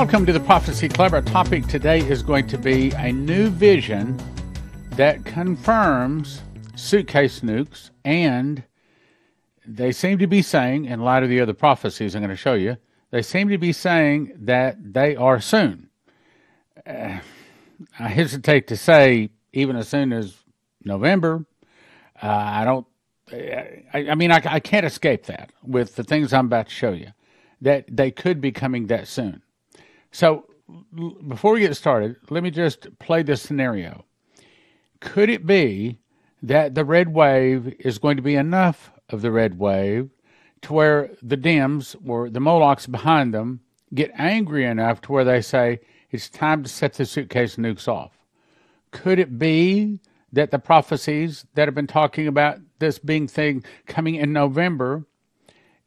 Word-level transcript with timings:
Welcome 0.00 0.24
to 0.24 0.32
the 0.32 0.40
Prophecy 0.40 0.88
Club. 0.88 1.12
Our 1.12 1.20
topic 1.20 1.66
today 1.66 2.00
is 2.00 2.22
going 2.22 2.46
to 2.46 2.56
be 2.56 2.90
a 2.92 3.12
new 3.12 3.50
vision 3.50 4.18
that 4.92 5.26
confirms 5.26 6.40
suitcase 6.74 7.40
nukes, 7.40 7.90
and 8.02 8.64
they 9.66 9.92
seem 9.92 10.16
to 10.16 10.26
be 10.26 10.40
saying, 10.40 10.86
in 10.86 11.02
light 11.02 11.22
of 11.22 11.28
the 11.28 11.38
other 11.38 11.52
prophecies 11.52 12.14
I'm 12.14 12.22
going 12.22 12.30
to 12.30 12.34
show 12.34 12.54
you, 12.54 12.78
they 13.10 13.20
seem 13.20 13.50
to 13.50 13.58
be 13.58 13.74
saying 13.74 14.32
that 14.36 14.78
they 14.94 15.16
are 15.16 15.38
soon. 15.38 15.90
Uh, 16.86 17.18
I 17.98 18.08
hesitate 18.08 18.68
to 18.68 18.78
say 18.78 19.28
even 19.52 19.76
as 19.76 19.90
soon 19.90 20.14
as 20.14 20.34
November. 20.82 21.44
Uh, 22.22 22.26
I 22.26 22.64
don't. 22.64 22.86
I, 23.30 23.82
I 23.92 24.14
mean, 24.14 24.32
I, 24.32 24.40
I 24.46 24.60
can't 24.60 24.86
escape 24.86 25.26
that 25.26 25.52
with 25.62 25.96
the 25.96 26.04
things 26.04 26.32
I'm 26.32 26.46
about 26.46 26.68
to 26.68 26.72
show 26.72 26.92
you. 26.92 27.08
That 27.60 27.84
they 27.94 28.10
could 28.10 28.40
be 28.40 28.50
coming 28.50 28.86
that 28.86 29.06
soon. 29.06 29.42
So, 30.12 30.46
before 31.28 31.52
we 31.52 31.60
get 31.60 31.76
started, 31.76 32.16
let 32.30 32.42
me 32.42 32.50
just 32.50 32.86
play 32.98 33.22
this 33.22 33.42
scenario. 33.42 34.04
Could 35.00 35.30
it 35.30 35.46
be 35.46 35.98
that 36.42 36.74
the 36.74 36.84
red 36.84 37.12
wave 37.12 37.74
is 37.80 37.98
going 37.98 38.16
to 38.16 38.22
be 38.22 38.34
enough 38.34 38.92
of 39.08 39.22
the 39.22 39.30
red 39.30 39.58
wave 39.58 40.10
to 40.62 40.72
where 40.72 41.10
the 41.22 41.36
Dems 41.36 41.96
or 42.06 42.30
the 42.30 42.40
Molochs 42.40 42.86
behind 42.86 43.34
them 43.34 43.60
get 43.94 44.10
angry 44.14 44.64
enough 44.64 45.00
to 45.02 45.12
where 45.12 45.24
they 45.24 45.40
say 45.40 45.80
it's 46.10 46.28
time 46.28 46.62
to 46.62 46.68
set 46.68 46.94
the 46.94 47.06
suitcase 47.06 47.56
nukes 47.56 47.88
off? 47.88 48.12
Could 48.90 49.18
it 49.18 49.38
be 49.38 50.00
that 50.32 50.50
the 50.50 50.58
prophecies 50.58 51.46
that 51.54 51.66
have 51.66 51.74
been 51.74 51.86
talking 51.86 52.26
about 52.26 52.58
this 52.78 52.98
being 52.98 53.26
thing 53.26 53.64
coming 53.86 54.14
in 54.14 54.32
November 54.32 55.04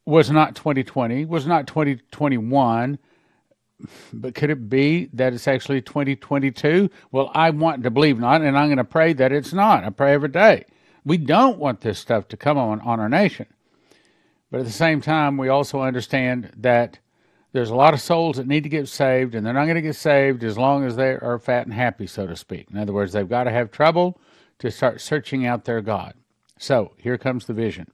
was 0.05 0.29
not 0.29 0.55
2020, 0.55 1.25
was 1.25 1.47
not 1.47 1.67
2021, 1.67 2.97
but 4.13 4.35
could 4.35 4.49
it 4.49 4.69
be 4.69 5.09
that 5.13 5.33
it's 5.33 5.47
actually 5.47 5.81
2022? 5.81 6.89
Well, 7.11 7.31
I 7.33 7.49
want 7.49 7.83
to 7.83 7.91
believe 7.91 8.19
not, 8.19 8.41
and 8.41 8.57
I'm 8.57 8.67
going 8.67 8.77
to 8.77 8.83
pray 8.83 9.13
that 9.13 9.31
it's 9.31 9.53
not. 9.53 9.83
I 9.83 9.89
pray 9.89 10.13
every 10.13 10.29
day. 10.29 10.65
We 11.05 11.17
don't 11.17 11.59
want 11.59 11.81
this 11.81 11.99
stuff 11.99 12.27
to 12.29 12.37
come 12.37 12.57
on, 12.57 12.79
on 12.81 12.99
our 12.99 13.09
nation. 13.09 13.47
But 14.51 14.61
at 14.61 14.65
the 14.65 14.71
same 14.71 15.01
time, 15.01 15.37
we 15.37 15.49
also 15.49 15.81
understand 15.81 16.51
that 16.57 16.99
there's 17.53 17.69
a 17.69 17.75
lot 17.75 17.93
of 17.93 18.01
souls 18.01 18.37
that 18.37 18.47
need 18.47 18.63
to 18.63 18.69
get 18.69 18.87
saved, 18.87 19.35
and 19.35 19.45
they're 19.45 19.53
not 19.53 19.65
going 19.65 19.75
to 19.75 19.81
get 19.81 19.95
saved 19.95 20.43
as 20.43 20.57
long 20.57 20.85
as 20.85 20.95
they 20.95 21.11
are 21.11 21.39
fat 21.39 21.65
and 21.65 21.73
happy, 21.73 22.07
so 22.07 22.25
to 22.25 22.35
speak. 22.35 22.67
In 22.71 22.77
other 22.77 22.93
words, 22.93 23.13
they've 23.13 23.29
got 23.29 23.43
to 23.43 23.51
have 23.51 23.71
trouble 23.71 24.19
to 24.59 24.71
start 24.71 25.01
searching 25.01 25.45
out 25.45 25.65
their 25.65 25.81
God. 25.81 26.15
So 26.57 26.93
here 26.97 27.17
comes 27.17 27.45
the 27.45 27.53
vision. 27.53 27.91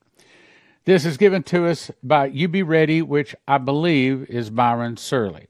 This 0.86 1.06
is 1.06 1.17
given 1.17 1.44
to 1.44 1.67
us 1.67 1.92
by 2.02 2.28
You 2.28 2.48
Be 2.48 2.64
Ready, 2.64 3.02
which 3.02 3.36
I 3.48 3.58
believe 3.58 4.30
is 4.30 4.50
Byron 4.50 4.95
Searle. 4.95 5.48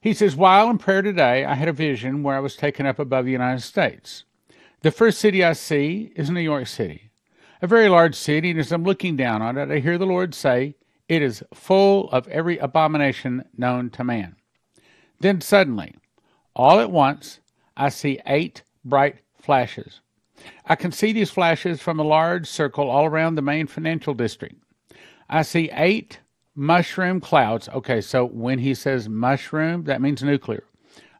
He 0.00 0.14
says, 0.14 0.34
While 0.34 0.70
in 0.70 0.78
prayer 0.78 1.02
today, 1.02 1.44
I 1.44 1.54
had 1.54 1.68
a 1.68 1.72
vision 1.72 2.22
where 2.22 2.36
I 2.36 2.40
was 2.40 2.56
taken 2.56 2.86
up 2.86 2.98
above 2.98 3.26
the 3.26 3.32
United 3.32 3.60
States. 3.60 4.24
The 4.80 4.90
first 4.90 5.18
city 5.18 5.44
I 5.44 5.52
see 5.52 6.10
is 6.16 6.30
New 6.30 6.40
York 6.40 6.66
City, 6.66 7.10
a 7.60 7.66
very 7.66 7.88
large 7.90 8.14
city, 8.14 8.50
and 8.50 8.58
as 8.58 8.72
I'm 8.72 8.84
looking 8.84 9.14
down 9.14 9.42
on 9.42 9.58
it, 9.58 9.70
I 9.70 9.78
hear 9.80 9.98
the 9.98 10.06
Lord 10.06 10.34
say, 10.34 10.74
It 11.06 11.20
is 11.20 11.44
full 11.52 12.10
of 12.10 12.26
every 12.28 12.56
abomination 12.56 13.44
known 13.56 13.90
to 13.90 14.04
man. 14.04 14.36
Then 15.20 15.42
suddenly, 15.42 15.96
all 16.56 16.80
at 16.80 16.90
once, 16.90 17.40
I 17.76 17.90
see 17.90 18.20
eight 18.24 18.62
bright 18.84 19.16
flashes. 19.38 20.00
I 20.64 20.76
can 20.76 20.92
see 20.92 21.12
these 21.12 21.30
flashes 21.30 21.82
from 21.82 22.00
a 22.00 22.04
large 22.04 22.46
circle 22.46 22.88
all 22.88 23.04
around 23.04 23.34
the 23.34 23.42
main 23.42 23.66
financial 23.66 24.14
district. 24.14 24.62
I 25.28 25.42
see 25.42 25.70
eight 25.74 26.20
mushroom 26.54 27.20
clouds. 27.20 27.68
Okay, 27.68 28.00
so 28.00 28.24
when 28.24 28.58
he 28.58 28.74
says 28.74 29.08
mushroom, 29.08 29.84
that 29.84 30.00
means 30.00 30.22
nuclear. 30.22 30.64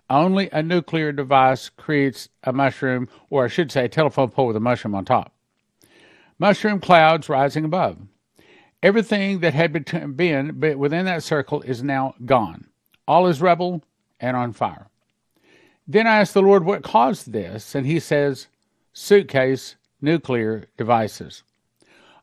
Only 0.09 0.51
a 0.51 0.63
nuclear 0.63 1.13
device 1.13 1.69
creates 1.69 2.29
a 2.43 2.53
mushroom, 2.53 3.09
or 3.29 3.45
I 3.45 3.49
should 3.49 3.71
say, 3.71 3.85
a 3.85 3.89
telephone 3.89 4.31
pole 4.31 4.49
with 4.49 4.57
a 4.57 4.61
mushroom 4.61 4.95
on 4.95 5.05
top. 5.05 5.33
Mushroom 6.39 6.81
clouds 6.81 7.29
rising 7.29 7.65
above. 7.65 7.99
Everything 8.83 9.41
that 9.41 9.55
had 9.55 9.73
been 10.17 10.59
within 10.59 11.05
that 11.05 11.23
circle 11.23 11.61
is 11.63 11.83
now 11.83 12.15
gone. 12.25 12.67
All 13.07 13.27
is 13.27 13.43
rubble 13.43 13.83
and 14.19 14.37
on 14.37 14.53
fire. 14.53 14.89
Then 15.87 16.07
I 16.07 16.21
asked 16.21 16.35
the 16.35 16.43
Lord 16.43 16.65
what 16.65 16.83
caused 16.83 17.33
this, 17.33 17.75
and 17.75 17.87
he 17.87 18.01
says, 18.01 18.49
suitcase 18.93 19.77
nuclear 20.01 20.65
devices. 20.77 21.43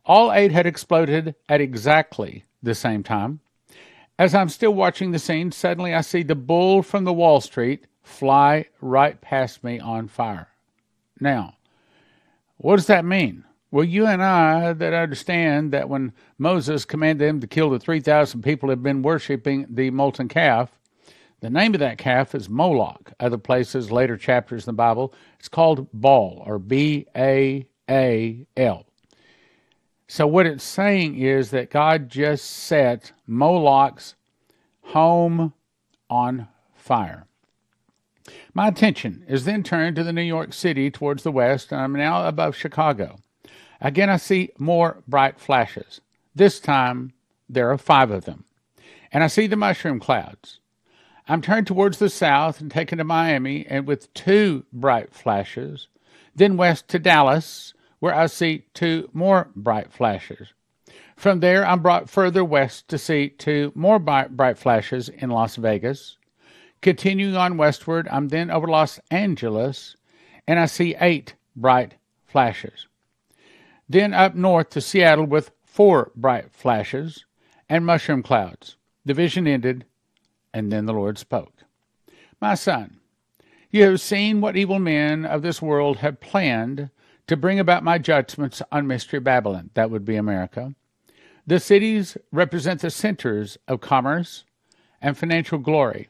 All 0.06 0.32
eight 0.32 0.52
had 0.52 0.66
exploded 0.66 1.36
at 1.48 1.62
exactly 1.62 2.46
the 2.62 2.76
same 2.76 3.04
time. 3.04 3.40
As 4.20 4.34
I'm 4.34 4.50
still 4.50 4.74
watching 4.74 5.12
the 5.12 5.20
scene, 5.20 5.52
suddenly 5.52 5.94
I 5.94 6.02
see 6.02 6.24
the 6.24 6.36
bull 6.36 6.82
from 6.82 7.04
the 7.04 7.14
Wall 7.14 7.40
Street 7.40 7.86
fly 8.02 8.66
right 8.82 9.20
past 9.22 9.64
me 9.64 9.80
on 9.80 10.08
fire. 10.08 10.48
Now, 11.20 11.56
what 12.58 12.78
does 12.78 12.88
that 12.88 13.06
mean? 13.06 13.44
Well, 13.70 13.84
you 13.84 14.08
and 14.08 14.24
I 14.24 14.74
that 14.74 14.94
understand 14.94 15.72
that 15.74 15.90
when 15.90 16.14
Moses 16.38 16.86
commanded 16.86 17.28
them 17.28 17.42
to 17.42 17.48
kill 17.48 17.70
the 17.70 17.80
3,000 17.80 18.42
people 18.42 18.68
who 18.68 18.72
had 18.72 18.82
been 18.82 19.02
worshiping 19.02 19.68
the 19.70 19.92
molten 19.92 20.30
calf, 20.30 20.72
the 21.42 21.50
name 21.52 21.76
of 21.76 21.82
that 21.82 22.00
calf 22.00 22.34
is 22.34 22.50
Moloch. 22.50 23.14
Other 23.20 23.38
places, 23.38 23.92
later 23.92 24.18
chapters 24.18 24.64
in 24.64 24.74
the 24.74 24.78
Bible, 24.78 25.14
it's 25.38 25.50
called 25.50 25.88
Baal 25.94 26.42
or 26.46 26.58
B 26.58 27.06
A 27.16 27.68
A 27.88 28.48
L. 28.56 28.87
So, 30.08 30.26
what 30.26 30.46
it's 30.46 30.64
saying 30.64 31.18
is 31.18 31.52
that 31.52 31.70
God 31.70 32.10
just 32.10 32.46
set 32.46 33.12
Moloch's 33.28 34.16
home 34.82 35.54
on 36.10 36.48
fire. 36.76 37.26
My 38.54 38.70
attention 38.70 39.26
is 39.28 39.44
then 39.44 39.64
turned 39.64 39.98
to 39.98 40.04
the 40.04 40.14
New 40.14 40.22
York 40.22 40.54
City 40.54 40.90
towards 40.90 41.24
the 41.24 41.32
west, 41.32 41.72
and 41.72 41.82
I'm 41.82 41.94
now 41.94 42.26
above 42.26 42.56
Chicago. 42.56 43.20
Again, 43.82 44.10
I 44.10 44.18
see 44.18 44.52
more 44.58 45.04
bright 45.08 45.40
flashes. 45.40 46.00
This 46.34 46.60
time, 46.60 47.14
there 47.50 47.70
are 47.72 47.78
five 47.78 48.10
of 48.10 48.26
them. 48.26 48.46
And 49.12 49.24
I 49.24 49.28
see 49.28 49.48
the 49.48 49.56
mushroom 49.56 50.00
clouds. 50.00 50.60
I'm 51.28 51.42
turned 51.42 51.68
towards 51.68 52.00
the 52.00 52.10
south 52.10 52.62
and 52.62 52.72
taken 52.72 52.98
to 52.98 53.04
Miami, 53.04 53.66
and 53.68 53.86
with 53.86 54.14
two 54.14 54.66
bright 54.72 55.14
flashes, 55.14 55.88
then 56.34 56.56
west 56.56 56.88
to 56.90 57.00
Dallas, 57.00 57.74
where 58.00 58.14
I 58.14 58.28
see 58.28 58.66
two 58.74 59.10
more 59.14 59.50
bright 59.56 59.92
flashes. 59.92 60.54
From 61.16 61.40
there, 61.40 61.66
I'm 61.66 61.82
brought 61.82 62.10
further 62.10 62.46
west 62.46 62.88
to 62.90 62.98
see 62.98 63.30
two 63.30 63.72
more 63.74 63.98
bright 63.98 64.58
flashes 64.58 65.10
in 65.10 65.30
Las 65.32 65.56
Vegas. 65.56 66.18
Continuing 66.82 67.36
on 67.36 67.58
westward, 67.58 68.08
I'm 68.12 68.28
then 68.28 68.52
over 68.52 68.68
Los 68.68 69.00
Angeles, 69.10 69.96
and 70.48 70.60
I 70.60 70.68
see 70.68 70.96
eight 71.00 71.34
bright 71.56 71.96
flashes. 72.26 72.86
Then 73.90 74.14
up 74.14 74.36
north 74.36 74.70
to 74.72 74.82
Seattle 74.82 75.26
with 75.26 75.52
four 75.66 76.12
bright 76.16 76.52
flashes 76.52 77.26
and 77.68 77.86
mushroom 77.86 78.22
clouds. 78.22 78.76
The 79.06 79.14
vision 79.14 79.48
ended, 79.48 79.86
and 80.54 80.72
then 80.72 80.86
the 80.86 80.94
Lord 80.94 81.18
spoke. 81.18 81.64
My 82.40 82.54
son, 82.54 82.98
you 83.72 83.84
have 83.84 84.02
seen 84.02 84.40
what 84.40 84.56
evil 84.56 84.80
men 84.80 85.26
of 85.26 85.42
this 85.42 85.62
world 85.62 85.98
have 85.98 86.20
planned 86.20 86.92
to 87.28 87.38
bring 87.38 87.60
about 87.60 87.84
my 87.84 87.98
judgments 87.98 88.62
on 88.72 88.88
Mystery 88.88 89.20
Babylon. 89.20 89.70
That 89.74 89.92
would 89.92 90.06
be 90.06 90.16
America. 90.16 90.74
The 91.46 91.60
cities 91.60 92.18
represent 92.32 92.82
the 92.82 92.90
centers 92.90 93.58
of 93.68 93.82
commerce 93.82 94.44
and 95.02 95.18
financial 95.18 95.60
glory. 95.60 96.10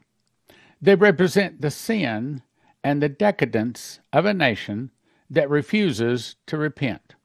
They 0.82 0.96
represent 0.96 1.62
the 1.62 1.72
sin 1.72 2.42
and 2.84 3.02
the 3.02 3.10
decadence 3.10 4.00
of 4.14 4.26
a 4.26 4.34
nation 4.34 4.92
that 5.30 5.50
refuses 5.50 6.36
to 6.48 6.58
repent. 6.58 7.16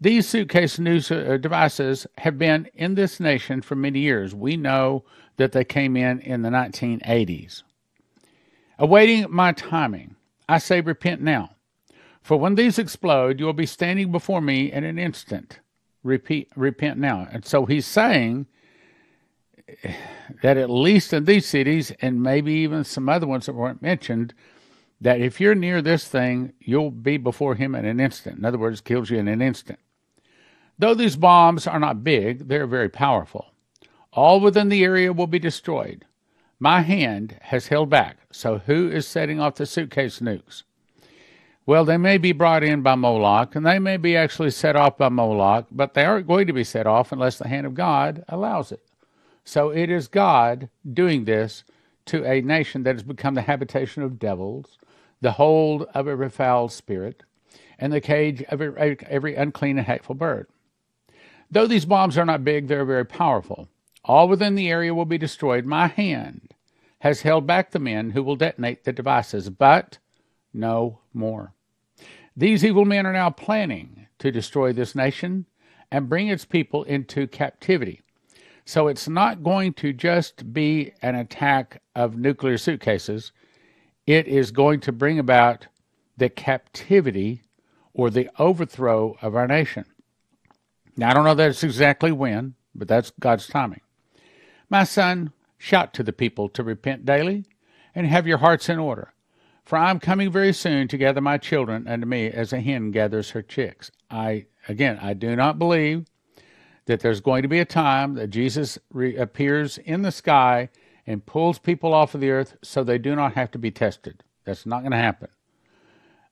These 0.00 0.28
suitcase 0.28 0.78
nukes 0.78 1.10
uh, 1.10 1.38
devices 1.38 2.06
have 2.18 2.38
been 2.38 2.68
in 2.74 2.94
this 2.94 3.18
nation 3.18 3.62
for 3.62 3.74
many 3.74 4.00
years. 4.00 4.34
We 4.34 4.56
know 4.56 5.04
that 5.38 5.52
they 5.52 5.64
came 5.64 5.96
in 5.96 6.20
in 6.20 6.42
the 6.42 6.50
1980s. 6.50 7.62
Awaiting 8.78 9.26
my 9.28 9.52
timing, 9.52 10.14
I 10.48 10.58
say 10.58 10.80
repent 10.80 11.20
now. 11.20 11.50
For 12.28 12.38
when 12.38 12.56
these 12.56 12.78
explode, 12.78 13.40
you 13.40 13.46
will 13.46 13.54
be 13.54 13.64
standing 13.64 14.12
before 14.12 14.42
me 14.42 14.70
in 14.70 14.84
an 14.84 14.98
instant. 14.98 15.60
Repeat, 16.02 16.50
repent 16.54 16.98
now. 16.98 17.26
And 17.32 17.42
so 17.42 17.64
he's 17.64 17.86
saying 17.86 18.44
that 20.42 20.58
at 20.58 20.68
least 20.68 21.14
in 21.14 21.24
these 21.24 21.46
cities, 21.46 21.90
and 22.02 22.22
maybe 22.22 22.52
even 22.52 22.84
some 22.84 23.08
other 23.08 23.26
ones 23.26 23.46
that 23.46 23.54
weren't 23.54 23.80
mentioned, 23.80 24.34
that 25.00 25.22
if 25.22 25.40
you're 25.40 25.54
near 25.54 25.80
this 25.80 26.06
thing, 26.06 26.52
you'll 26.60 26.90
be 26.90 27.16
before 27.16 27.54
him 27.54 27.74
in 27.74 27.86
an 27.86 27.98
instant. 27.98 28.38
In 28.38 28.44
other 28.44 28.58
words, 28.58 28.82
kills 28.82 29.08
you 29.08 29.16
in 29.16 29.26
an 29.26 29.40
instant. 29.40 29.78
Though 30.78 30.92
these 30.92 31.16
bombs 31.16 31.66
are 31.66 31.80
not 31.80 32.04
big, 32.04 32.48
they're 32.48 32.66
very 32.66 32.90
powerful. 32.90 33.54
All 34.12 34.38
within 34.38 34.68
the 34.68 34.84
area 34.84 35.14
will 35.14 35.28
be 35.28 35.38
destroyed. 35.38 36.04
My 36.60 36.82
hand 36.82 37.38
has 37.40 37.68
held 37.68 37.88
back. 37.88 38.18
So 38.30 38.58
who 38.58 38.90
is 38.90 39.08
setting 39.08 39.40
off 39.40 39.54
the 39.54 39.64
suitcase 39.64 40.20
nukes? 40.20 40.64
Well, 41.68 41.84
they 41.84 41.98
may 41.98 42.16
be 42.16 42.32
brought 42.32 42.64
in 42.64 42.80
by 42.80 42.94
Moloch, 42.94 43.54
and 43.54 43.66
they 43.66 43.78
may 43.78 43.98
be 43.98 44.16
actually 44.16 44.52
set 44.52 44.74
off 44.74 44.96
by 44.96 45.10
Moloch, 45.10 45.66
but 45.70 45.92
they 45.92 46.06
aren't 46.06 46.26
going 46.26 46.46
to 46.46 46.54
be 46.54 46.64
set 46.64 46.86
off 46.86 47.12
unless 47.12 47.36
the 47.36 47.46
hand 47.46 47.66
of 47.66 47.74
God 47.74 48.24
allows 48.26 48.72
it. 48.72 48.82
So 49.44 49.68
it 49.68 49.90
is 49.90 50.08
God 50.08 50.70
doing 50.90 51.26
this 51.26 51.64
to 52.06 52.24
a 52.24 52.40
nation 52.40 52.84
that 52.84 52.94
has 52.94 53.02
become 53.02 53.34
the 53.34 53.42
habitation 53.42 54.02
of 54.02 54.18
devils, 54.18 54.78
the 55.20 55.32
hold 55.32 55.82
of 55.92 56.08
every 56.08 56.30
foul 56.30 56.70
spirit, 56.70 57.22
and 57.78 57.92
the 57.92 58.00
cage 58.00 58.42
of 58.44 58.62
every 58.62 59.34
unclean 59.34 59.76
and 59.76 59.86
hateful 59.86 60.14
bird. 60.14 60.46
Though 61.50 61.66
these 61.66 61.84
bombs 61.84 62.16
are 62.16 62.24
not 62.24 62.44
big, 62.44 62.68
they're 62.68 62.86
very 62.86 63.04
powerful. 63.04 63.68
All 64.06 64.26
within 64.26 64.54
the 64.54 64.70
area 64.70 64.94
will 64.94 65.04
be 65.04 65.18
destroyed. 65.18 65.66
My 65.66 65.88
hand 65.88 66.54
has 67.00 67.20
held 67.20 67.46
back 67.46 67.72
the 67.72 67.78
men 67.78 68.12
who 68.12 68.22
will 68.22 68.36
detonate 68.36 68.84
the 68.84 68.92
devices, 68.94 69.50
but 69.50 69.98
no 70.54 71.00
more. 71.12 71.52
These 72.38 72.64
evil 72.64 72.84
men 72.84 73.04
are 73.04 73.12
now 73.12 73.30
planning 73.30 74.06
to 74.20 74.30
destroy 74.30 74.72
this 74.72 74.94
nation 74.94 75.46
and 75.90 76.08
bring 76.08 76.28
its 76.28 76.44
people 76.44 76.84
into 76.84 77.26
captivity. 77.26 78.00
So 78.64 78.86
it's 78.86 79.08
not 79.08 79.42
going 79.42 79.72
to 79.74 79.92
just 79.92 80.52
be 80.52 80.92
an 81.02 81.16
attack 81.16 81.82
of 81.96 82.16
nuclear 82.16 82.56
suitcases, 82.56 83.32
it 84.06 84.28
is 84.28 84.52
going 84.52 84.78
to 84.82 84.92
bring 84.92 85.18
about 85.18 85.66
the 86.16 86.28
captivity 86.28 87.42
or 87.92 88.08
the 88.08 88.30
overthrow 88.38 89.16
of 89.20 89.34
our 89.34 89.48
nation. 89.48 89.84
Now, 90.96 91.10
I 91.10 91.14
don't 91.14 91.24
know 91.24 91.34
that's 91.34 91.64
exactly 91.64 92.12
when, 92.12 92.54
but 92.72 92.86
that's 92.86 93.10
God's 93.18 93.48
timing. 93.48 93.80
My 94.70 94.84
son, 94.84 95.32
shout 95.58 95.92
to 95.94 96.04
the 96.04 96.12
people 96.12 96.48
to 96.50 96.62
repent 96.62 97.04
daily 97.04 97.46
and 97.96 98.06
have 98.06 98.28
your 98.28 98.38
hearts 98.38 98.68
in 98.68 98.78
order. 98.78 99.12
For 99.68 99.76
I 99.76 99.90
am 99.90 100.00
coming 100.00 100.32
very 100.32 100.54
soon 100.54 100.88
to 100.88 100.96
gather 100.96 101.20
my 101.20 101.36
children 101.36 101.86
unto 101.86 102.06
me 102.06 102.28
as 102.28 102.54
a 102.54 102.60
hen 102.62 102.90
gathers 102.90 103.32
her 103.32 103.42
chicks. 103.42 103.90
I, 104.10 104.46
again, 104.66 104.98
I 105.02 105.12
do 105.12 105.36
not 105.36 105.58
believe 105.58 106.06
that 106.86 107.00
there's 107.00 107.20
going 107.20 107.42
to 107.42 107.48
be 107.48 107.58
a 107.58 107.66
time 107.66 108.14
that 108.14 108.28
Jesus 108.28 108.78
appears 109.18 109.76
in 109.76 110.00
the 110.00 110.10
sky 110.10 110.70
and 111.06 111.26
pulls 111.26 111.58
people 111.58 111.92
off 111.92 112.14
of 112.14 112.22
the 112.22 112.30
earth 112.30 112.56
so 112.62 112.82
they 112.82 112.96
do 112.96 113.14
not 113.14 113.34
have 113.34 113.50
to 113.50 113.58
be 113.58 113.70
tested. 113.70 114.24
That's 114.46 114.64
not 114.64 114.80
going 114.80 114.92
to 114.92 114.96
happen. 114.96 115.28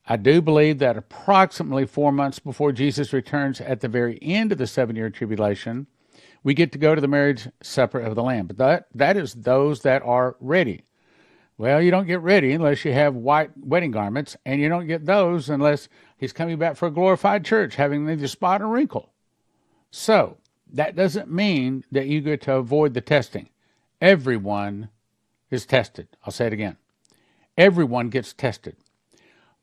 I 0.07 0.17
do 0.17 0.41
believe 0.41 0.79
that 0.79 0.97
approximately 0.97 1.85
four 1.85 2.11
months 2.11 2.39
before 2.39 2.71
Jesus 2.71 3.13
returns 3.13 3.61
at 3.61 3.81
the 3.81 3.87
very 3.87 4.17
end 4.19 4.51
of 4.51 4.57
the 4.57 4.65
seven 4.65 4.95
year 4.95 5.11
tribulation, 5.11 5.85
we 6.43 6.55
get 6.55 6.71
to 6.71 6.79
go 6.79 6.95
to 6.95 7.01
the 7.01 7.07
marriage 7.07 7.47
supper 7.61 7.99
of 7.99 8.15
the 8.15 8.23
Lamb. 8.23 8.47
But 8.47 8.57
that, 8.57 8.87
that 8.95 9.15
is 9.15 9.35
those 9.35 9.81
that 9.81 10.01
are 10.01 10.37
ready. 10.39 10.86
Well, 11.57 11.81
you 11.81 11.89
don't 11.89 12.05
get 12.05 12.21
ready 12.21 12.51
unless 12.51 12.85
you 12.85 12.93
have 12.93 13.15
white 13.15 13.49
wedding 13.57 13.91
garments, 13.91 14.37
and 14.45 14.61
you 14.61 14.69
don't 14.69 14.87
get 14.87 15.05
those 15.05 15.49
unless 15.49 15.89
he's 16.17 16.33
coming 16.33 16.57
back 16.57 16.75
for 16.75 16.87
a 16.87 16.91
glorified 16.91 17.43
church, 17.43 17.75
having 17.75 18.05
neither 18.05 18.27
spot 18.27 18.61
or 18.61 18.67
wrinkle. 18.67 19.11
So, 19.89 20.37
that 20.71 20.95
doesn't 20.95 21.31
mean 21.31 21.83
that 21.91 22.07
you 22.07 22.21
get 22.21 22.41
to 22.41 22.55
avoid 22.55 22.93
the 22.93 23.01
testing. 23.01 23.49
Everyone 24.01 24.89
is 25.49 25.65
tested. 25.65 26.07
I'll 26.23 26.31
say 26.31 26.47
it 26.47 26.53
again. 26.53 26.77
Everyone 27.57 28.09
gets 28.09 28.33
tested. 28.33 28.75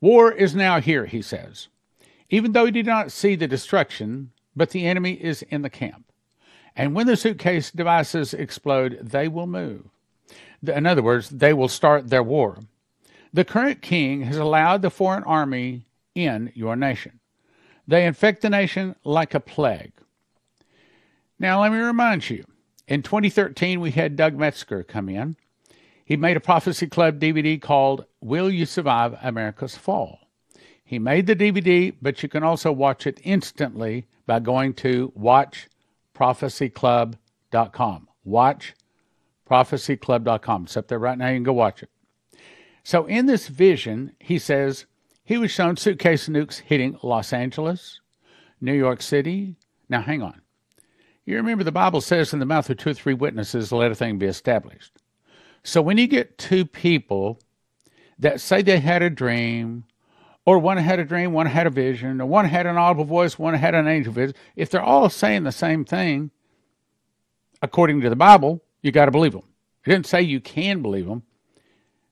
War 0.00 0.32
is 0.32 0.54
now 0.54 0.80
here, 0.80 1.06
he 1.06 1.22
says. 1.22 1.68
Even 2.28 2.52
though 2.52 2.64
he 2.64 2.72
did 2.72 2.86
not 2.86 3.12
see 3.12 3.36
the 3.36 3.46
destruction, 3.46 4.32
but 4.56 4.70
the 4.70 4.86
enemy 4.86 5.12
is 5.12 5.42
in 5.42 5.62
the 5.62 5.70
camp. 5.70 6.10
And 6.74 6.94
when 6.94 7.06
the 7.06 7.16
suitcase 7.16 7.70
devices 7.70 8.34
explode, 8.34 8.98
they 9.00 9.28
will 9.28 9.46
move. 9.46 9.88
In 10.68 10.86
other 10.86 11.02
words, 11.02 11.30
they 11.30 11.52
will 11.52 11.68
start 11.68 12.10
their 12.10 12.22
war. 12.22 12.58
The 13.32 13.44
current 13.44 13.82
king 13.82 14.22
has 14.22 14.36
allowed 14.36 14.82
the 14.82 14.90
foreign 14.90 15.24
army 15.24 15.86
in 16.14 16.52
your 16.54 16.76
nation. 16.76 17.18
They 17.86 18.06
infect 18.06 18.42
the 18.42 18.50
nation 18.50 18.94
like 19.04 19.34
a 19.34 19.40
plague. 19.40 19.92
Now, 21.38 21.62
let 21.62 21.72
me 21.72 21.78
remind 21.78 22.30
you 22.30 22.44
in 22.86 23.02
2013, 23.02 23.80
we 23.80 23.92
had 23.92 24.16
Doug 24.16 24.36
Metzger 24.36 24.82
come 24.82 25.08
in. 25.08 25.36
He 26.04 26.16
made 26.16 26.36
a 26.36 26.40
Prophecy 26.40 26.86
Club 26.86 27.18
DVD 27.18 27.58
called 27.60 28.04
Will 28.20 28.48
You 28.50 28.66
Survive 28.66 29.16
America's 29.22 29.76
Fall? 29.76 30.28
He 30.84 30.98
made 30.98 31.26
the 31.26 31.34
DVD, 31.34 31.94
but 32.02 32.22
you 32.22 32.28
can 32.28 32.42
also 32.42 32.70
watch 32.70 33.06
it 33.06 33.18
instantly 33.24 34.04
by 34.26 34.40
going 34.40 34.74
to 34.74 35.14
watchprophecyclub.com. 35.18 38.08
Watch 38.24 38.74
prophecyclub.com. 39.54 40.64
It's 40.64 40.76
up 40.76 40.88
there 40.88 40.98
right 40.98 41.16
now. 41.16 41.28
You 41.28 41.36
can 41.36 41.44
go 41.44 41.52
watch 41.52 41.84
it. 41.84 41.90
So 42.82 43.06
in 43.06 43.26
this 43.26 43.46
vision, 43.46 44.12
he 44.18 44.36
says 44.36 44.86
he 45.22 45.38
was 45.38 45.52
shown 45.52 45.76
suitcase 45.76 46.28
nukes 46.28 46.58
hitting 46.58 46.98
Los 47.04 47.32
Angeles, 47.32 48.00
New 48.60 48.72
York 48.72 49.00
City. 49.00 49.54
Now, 49.88 50.02
hang 50.02 50.22
on. 50.22 50.40
You 51.24 51.36
remember 51.36 51.62
the 51.62 51.70
Bible 51.70 52.00
says, 52.00 52.32
in 52.32 52.40
the 52.40 52.46
mouth 52.46 52.68
of 52.68 52.78
two 52.78 52.90
or 52.90 52.94
three 52.94 53.14
witnesses, 53.14 53.70
let 53.70 53.92
a 53.92 53.94
thing 53.94 54.18
be 54.18 54.26
established. 54.26 54.92
So 55.62 55.80
when 55.80 55.98
you 55.98 56.08
get 56.08 56.36
two 56.36 56.66
people 56.66 57.38
that 58.18 58.40
say 58.40 58.60
they 58.60 58.80
had 58.80 59.02
a 59.02 59.08
dream, 59.08 59.84
or 60.44 60.58
one 60.58 60.78
had 60.78 60.98
a 60.98 61.04
dream, 61.04 61.32
one 61.32 61.46
had 61.46 61.68
a 61.68 61.70
vision, 61.70 62.20
or 62.20 62.26
one 62.26 62.44
had 62.44 62.66
an 62.66 62.76
audible 62.76 63.04
voice, 63.04 63.38
one 63.38 63.54
had 63.54 63.74
an 63.74 63.86
angel 63.86 64.12
vision, 64.12 64.34
if 64.56 64.68
they're 64.68 64.82
all 64.82 65.08
saying 65.08 65.44
the 65.44 65.52
same 65.52 65.84
thing, 65.84 66.32
according 67.62 68.00
to 68.00 68.10
the 68.10 68.16
Bible, 68.16 68.60
you 68.84 68.92
got 68.92 69.06
to 69.06 69.10
believe 69.10 69.32
them. 69.32 69.42
It 69.84 69.90
didn't 69.90 70.06
say 70.06 70.22
you 70.22 70.40
can 70.40 70.82
believe 70.82 71.06
them. 71.06 71.22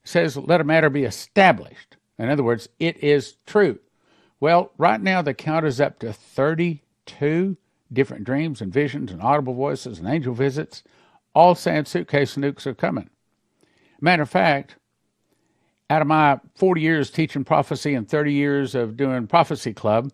It 0.02 0.08
says 0.08 0.36
let 0.36 0.60
a 0.60 0.64
matter 0.64 0.90
be 0.90 1.04
established. 1.04 1.96
In 2.18 2.28
other 2.28 2.42
words, 2.42 2.68
it 2.80 3.02
is 3.04 3.36
true. 3.46 3.78
Well, 4.40 4.72
right 4.78 5.00
now 5.00 5.22
the 5.22 5.34
count 5.34 5.66
is 5.66 5.80
up 5.80 5.98
to 6.00 6.12
32 6.12 7.56
different 7.92 8.24
dreams 8.24 8.60
and 8.62 8.72
visions 8.72 9.12
and 9.12 9.22
audible 9.22 9.54
voices 9.54 9.98
and 9.98 10.08
angel 10.08 10.34
visits, 10.34 10.82
all 11.34 11.54
saying 11.54 11.84
suitcase 11.84 12.36
nukes 12.36 12.66
are 12.66 12.74
coming. 12.74 13.10
Matter 14.00 14.22
of 14.22 14.30
fact, 14.30 14.76
out 15.90 16.00
of 16.00 16.08
my 16.08 16.40
40 16.56 16.80
years 16.80 17.10
teaching 17.10 17.44
prophecy 17.44 17.94
and 17.94 18.08
30 18.08 18.32
years 18.32 18.74
of 18.74 18.96
doing 18.96 19.26
Prophecy 19.26 19.74
Club, 19.74 20.10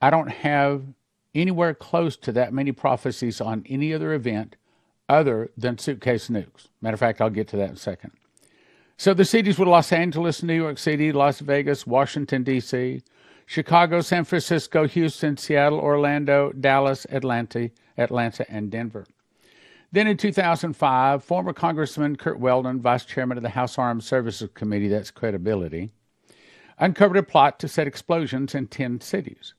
I 0.00 0.08
don't 0.08 0.30
have 0.30 0.84
anywhere 1.34 1.74
close 1.74 2.16
to 2.16 2.32
that 2.32 2.54
many 2.54 2.72
prophecies 2.72 3.42
on 3.42 3.64
any 3.68 3.92
other 3.92 4.14
event 4.14 4.56
other 5.08 5.50
than 5.56 5.78
suitcase 5.78 6.28
nukes. 6.28 6.68
Matter 6.80 6.94
of 6.94 7.00
fact, 7.00 7.20
I'll 7.20 7.30
get 7.30 7.48
to 7.48 7.56
that 7.56 7.70
in 7.70 7.74
a 7.74 7.78
second. 7.78 8.12
So 8.96 9.14
the 9.14 9.24
cities 9.24 9.58
were 9.58 9.66
Los 9.66 9.92
Angeles, 9.92 10.42
New 10.42 10.54
York 10.54 10.78
City, 10.78 11.12
Las 11.12 11.40
Vegas, 11.40 11.86
Washington, 11.86 12.42
D.C., 12.42 13.02
Chicago, 13.46 14.00
San 14.00 14.24
Francisco, 14.24 14.86
Houston, 14.86 15.36
Seattle, 15.36 15.78
Orlando, 15.78 16.52
Dallas, 16.52 17.06
Atlanta, 17.08 17.70
Atlanta, 17.96 18.44
and 18.50 18.70
Denver. 18.70 19.06
Then 19.90 20.06
in 20.06 20.18
2005, 20.18 21.24
former 21.24 21.54
Congressman 21.54 22.16
Curt 22.16 22.38
Weldon, 22.38 22.82
vice 22.82 23.06
chairman 23.06 23.38
of 23.38 23.42
the 23.42 23.48
House 23.48 23.78
Armed 23.78 24.04
Services 24.04 24.50
Committee, 24.52 24.88
that's 24.88 25.10
credibility, 25.10 25.90
uncovered 26.78 27.16
a 27.16 27.22
plot 27.22 27.58
to 27.60 27.68
set 27.68 27.86
explosions 27.86 28.54
in 28.54 28.66
10 28.66 29.00
cities. 29.00 29.54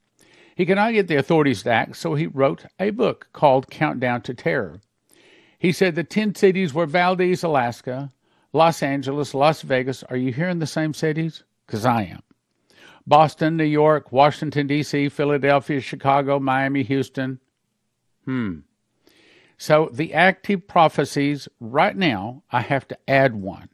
He 0.55 0.65
could 0.65 0.75
not 0.75 0.93
get 0.93 1.07
the 1.07 1.15
authorities 1.15 1.63
to 1.63 1.71
act, 1.71 1.95
so 1.95 2.13
he 2.13 2.27
wrote 2.27 2.65
a 2.79 2.91
book 2.91 3.29
called 3.33 3.71
Countdown 3.71 4.21
to 4.23 4.33
Terror. 4.33 4.81
He 5.59 5.73
said 5.73 5.95
the 5.95 6.05
10 6.05 6.35
cities 6.35 6.73
were 6.73 6.85
Valdez, 6.85 7.43
Alaska, 7.43 8.13
Los 8.53 8.81
Angeles, 8.81 9.33
Las 9.33 9.61
Vegas. 9.61 10.03
Are 10.03 10.17
you 10.17 10.31
here 10.31 10.47
in 10.47 10.59
the 10.59 10.65
same 10.65 10.93
cities? 10.93 11.43
Because 11.67 11.85
I 11.85 12.03
am. 12.03 12.23
Boston, 13.05 13.57
New 13.57 13.65
York, 13.65 14.11
Washington, 14.11 14.67
D.C., 14.67 15.09
Philadelphia, 15.09 15.81
Chicago, 15.81 16.39
Miami, 16.39 16.83
Houston. 16.83 17.39
Hmm. 18.23 18.59
So 19.57 19.89
the 19.91 20.13
active 20.13 20.65
prophecies 20.67 21.49
right 21.59 21.95
now, 21.95 22.43
I 22.51 22.61
have 22.61 22.87
to 22.87 22.97
add 23.09 23.35
one. 23.35 23.67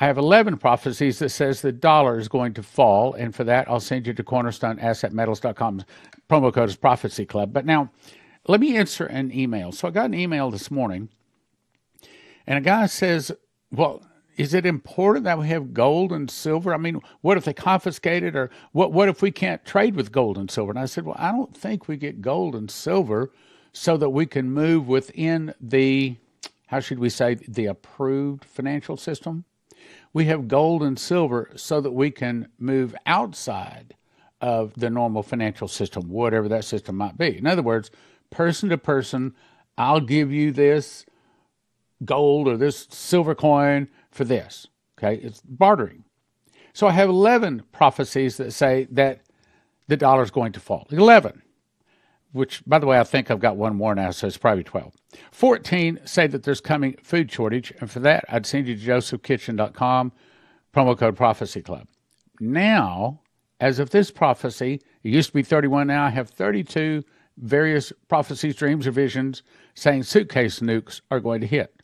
I 0.00 0.06
have 0.06 0.16
11 0.16 0.58
prophecies 0.58 1.18
that 1.18 1.30
says 1.30 1.60
the 1.60 1.72
dollar 1.72 2.18
is 2.18 2.28
going 2.28 2.54
to 2.54 2.62
fall, 2.62 3.12
and 3.14 3.34
for 3.34 3.44
that, 3.44 3.68
I'll 3.68 3.80
send 3.80 4.06
you 4.06 4.14
to 4.14 4.22
cornerstoneassetmetals.com. 4.22 5.84
Promo 6.30 6.54
code 6.54 6.68
is 6.68 6.76
Prophecy 6.76 7.26
Club. 7.26 7.52
But 7.52 7.66
now, 7.66 7.90
let 8.46 8.60
me 8.60 8.76
answer 8.76 9.06
an 9.06 9.32
email. 9.32 9.72
So 9.72 9.88
I 9.88 9.90
got 9.90 10.06
an 10.06 10.14
email 10.14 10.50
this 10.50 10.70
morning, 10.70 11.08
and 12.46 12.58
a 12.58 12.60
guy 12.60 12.86
says, 12.86 13.32
Well, 13.70 14.02
is 14.36 14.54
it 14.54 14.64
important 14.64 15.24
that 15.24 15.38
we 15.38 15.48
have 15.48 15.74
gold 15.74 16.12
and 16.12 16.30
silver? 16.30 16.72
I 16.72 16.78
mean, 16.78 17.00
what 17.20 17.36
if 17.36 17.44
they 17.44 17.52
confiscate 17.52 18.22
it, 18.22 18.34
or 18.34 18.50
what, 18.72 18.92
what 18.92 19.08
if 19.08 19.22
we 19.22 19.30
can't 19.30 19.64
trade 19.64 19.94
with 19.94 20.12
gold 20.12 20.38
and 20.38 20.50
silver? 20.50 20.70
And 20.70 20.78
I 20.78 20.86
said, 20.86 21.04
Well, 21.04 21.16
I 21.18 21.32
don't 21.32 21.56
think 21.56 21.88
we 21.88 21.96
get 21.96 22.22
gold 22.22 22.54
and 22.54 22.70
silver 22.70 23.30
so 23.72 23.96
that 23.96 24.10
we 24.10 24.26
can 24.26 24.50
move 24.50 24.88
within 24.88 25.54
the, 25.60 26.16
how 26.68 26.80
should 26.80 26.98
we 26.98 27.10
say, 27.10 27.34
the 27.34 27.66
approved 27.66 28.44
financial 28.44 28.96
system. 28.96 29.44
We 30.12 30.24
have 30.24 30.48
gold 30.48 30.82
and 30.82 30.98
silver 30.98 31.50
so 31.54 31.80
that 31.80 31.92
we 31.92 32.10
can 32.10 32.48
move 32.58 32.96
outside 33.06 33.94
of 34.40 34.74
the 34.74 34.90
normal 34.90 35.22
financial 35.22 35.68
system, 35.68 36.08
whatever 36.08 36.48
that 36.48 36.64
system 36.64 36.96
might 36.96 37.16
be. 37.16 37.36
In 37.36 37.46
other 37.46 37.62
words, 37.62 37.90
person 38.30 38.68
to 38.70 38.78
person, 38.78 39.34
I'll 39.76 40.00
give 40.00 40.32
you 40.32 40.52
this 40.52 41.06
gold 42.04 42.48
or 42.48 42.56
this 42.56 42.86
silver 42.90 43.34
coin 43.34 43.88
for 44.10 44.24
this. 44.24 44.66
Okay, 44.98 45.16
it's 45.22 45.40
bartering. 45.42 46.04
So 46.72 46.86
I 46.86 46.92
have 46.92 47.08
11 47.08 47.64
prophecies 47.72 48.36
that 48.36 48.52
say 48.52 48.86
that 48.92 49.20
the 49.88 49.96
dollar 49.96 50.22
is 50.22 50.30
going 50.30 50.52
to 50.52 50.60
fall. 50.60 50.86
11. 50.90 51.42
which, 52.32 52.62
by 52.66 52.78
the 52.78 52.86
way, 52.86 52.98
I 52.98 53.04
think 53.04 53.30
I've 53.30 53.40
got 53.40 53.56
one 53.56 53.74
more 53.76 53.94
now, 53.94 54.10
so 54.10 54.26
it's 54.26 54.36
probably 54.36 54.64
12. 54.64 54.94
14 55.32 56.00
say 56.04 56.26
that 56.26 56.44
there's 56.44 56.60
coming 56.60 56.96
food 57.02 57.30
shortage, 57.30 57.72
and 57.80 57.90
for 57.90 58.00
that, 58.00 58.24
I'd 58.28 58.46
send 58.46 58.68
you 58.68 58.76
to 58.76 58.86
josephkitchen.com, 58.86 60.12
promo 60.74 60.96
code 60.96 61.16
Prophecy 61.16 61.62
Club. 61.62 61.88
Now, 62.38 63.20
as 63.58 63.78
of 63.78 63.90
this 63.90 64.10
prophecy, 64.10 64.80
it 65.02 65.08
used 65.08 65.30
to 65.30 65.34
be 65.34 65.42
31, 65.42 65.88
now 65.88 66.06
I 66.06 66.10
have 66.10 66.30
32 66.30 67.02
various 67.40 67.92
prophecies, 68.08 68.56
dreams, 68.56 68.86
or 68.86 68.92
visions 68.92 69.42
saying 69.74 70.02
suitcase 70.02 70.60
nukes 70.60 71.00
are 71.10 71.20
going 71.20 71.40
to 71.40 71.46
hit. 71.46 71.82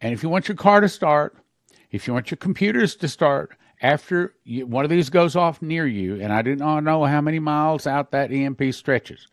And 0.00 0.12
if 0.12 0.22
you 0.22 0.28
want 0.28 0.48
your 0.48 0.56
car 0.56 0.80
to 0.80 0.88
start, 0.88 1.36
if 1.90 2.06
you 2.06 2.12
want 2.12 2.30
your 2.30 2.36
computers 2.36 2.96
to 2.96 3.08
start, 3.08 3.56
after 3.82 4.34
you, 4.44 4.66
one 4.66 4.84
of 4.84 4.90
these 4.90 5.10
goes 5.10 5.36
off 5.36 5.60
near 5.60 5.86
you, 5.86 6.20
and 6.20 6.32
I 6.32 6.42
do 6.42 6.56
not 6.56 6.84
know 6.84 7.04
how 7.04 7.20
many 7.20 7.38
miles 7.38 7.86
out 7.86 8.12
that 8.12 8.32
EMP 8.32 8.72
stretches, 8.72 9.28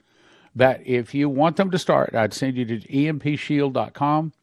but 0.56 0.82
if 0.86 1.13
you 1.13 1.30
want 1.30 1.56
them 1.56 1.72
to 1.72 1.80
start, 1.80 2.13
I'd 2.15 2.34
send 2.34 2.58
you 2.58 2.65
to 2.65 2.80
empshield.com. 2.80 4.34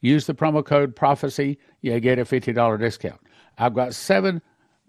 Use 0.00 0.26
the 0.26 0.34
promo 0.34 0.64
code 0.64 0.94
prophecy, 0.94 1.58
you 1.80 1.98
get 2.00 2.18
a 2.18 2.24
$50 2.24 2.78
discount. 2.78 3.20
I've 3.58 3.74
got 3.74 3.94
seven 3.94 4.42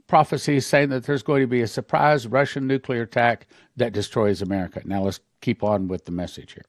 prophecies 0.08 0.66
saying 0.66 0.90
that 0.90 1.04
there's 1.04 1.24
going 1.24 1.42
to 1.42 1.48
be 1.48 1.62
a 1.62 1.68
surprise 1.68 2.28
Russian 2.28 2.66
nuclear 2.66 3.04
attack 3.04 3.48
that 3.76 3.94
destroys 3.94 4.42
America. 4.42 4.82
Now 4.86 5.04
let's 5.04 5.20
keep 5.42 5.64
on 5.64 5.88
with 5.88 6.06
the 6.06 6.12
message 6.12 6.54
here. 6.54 6.66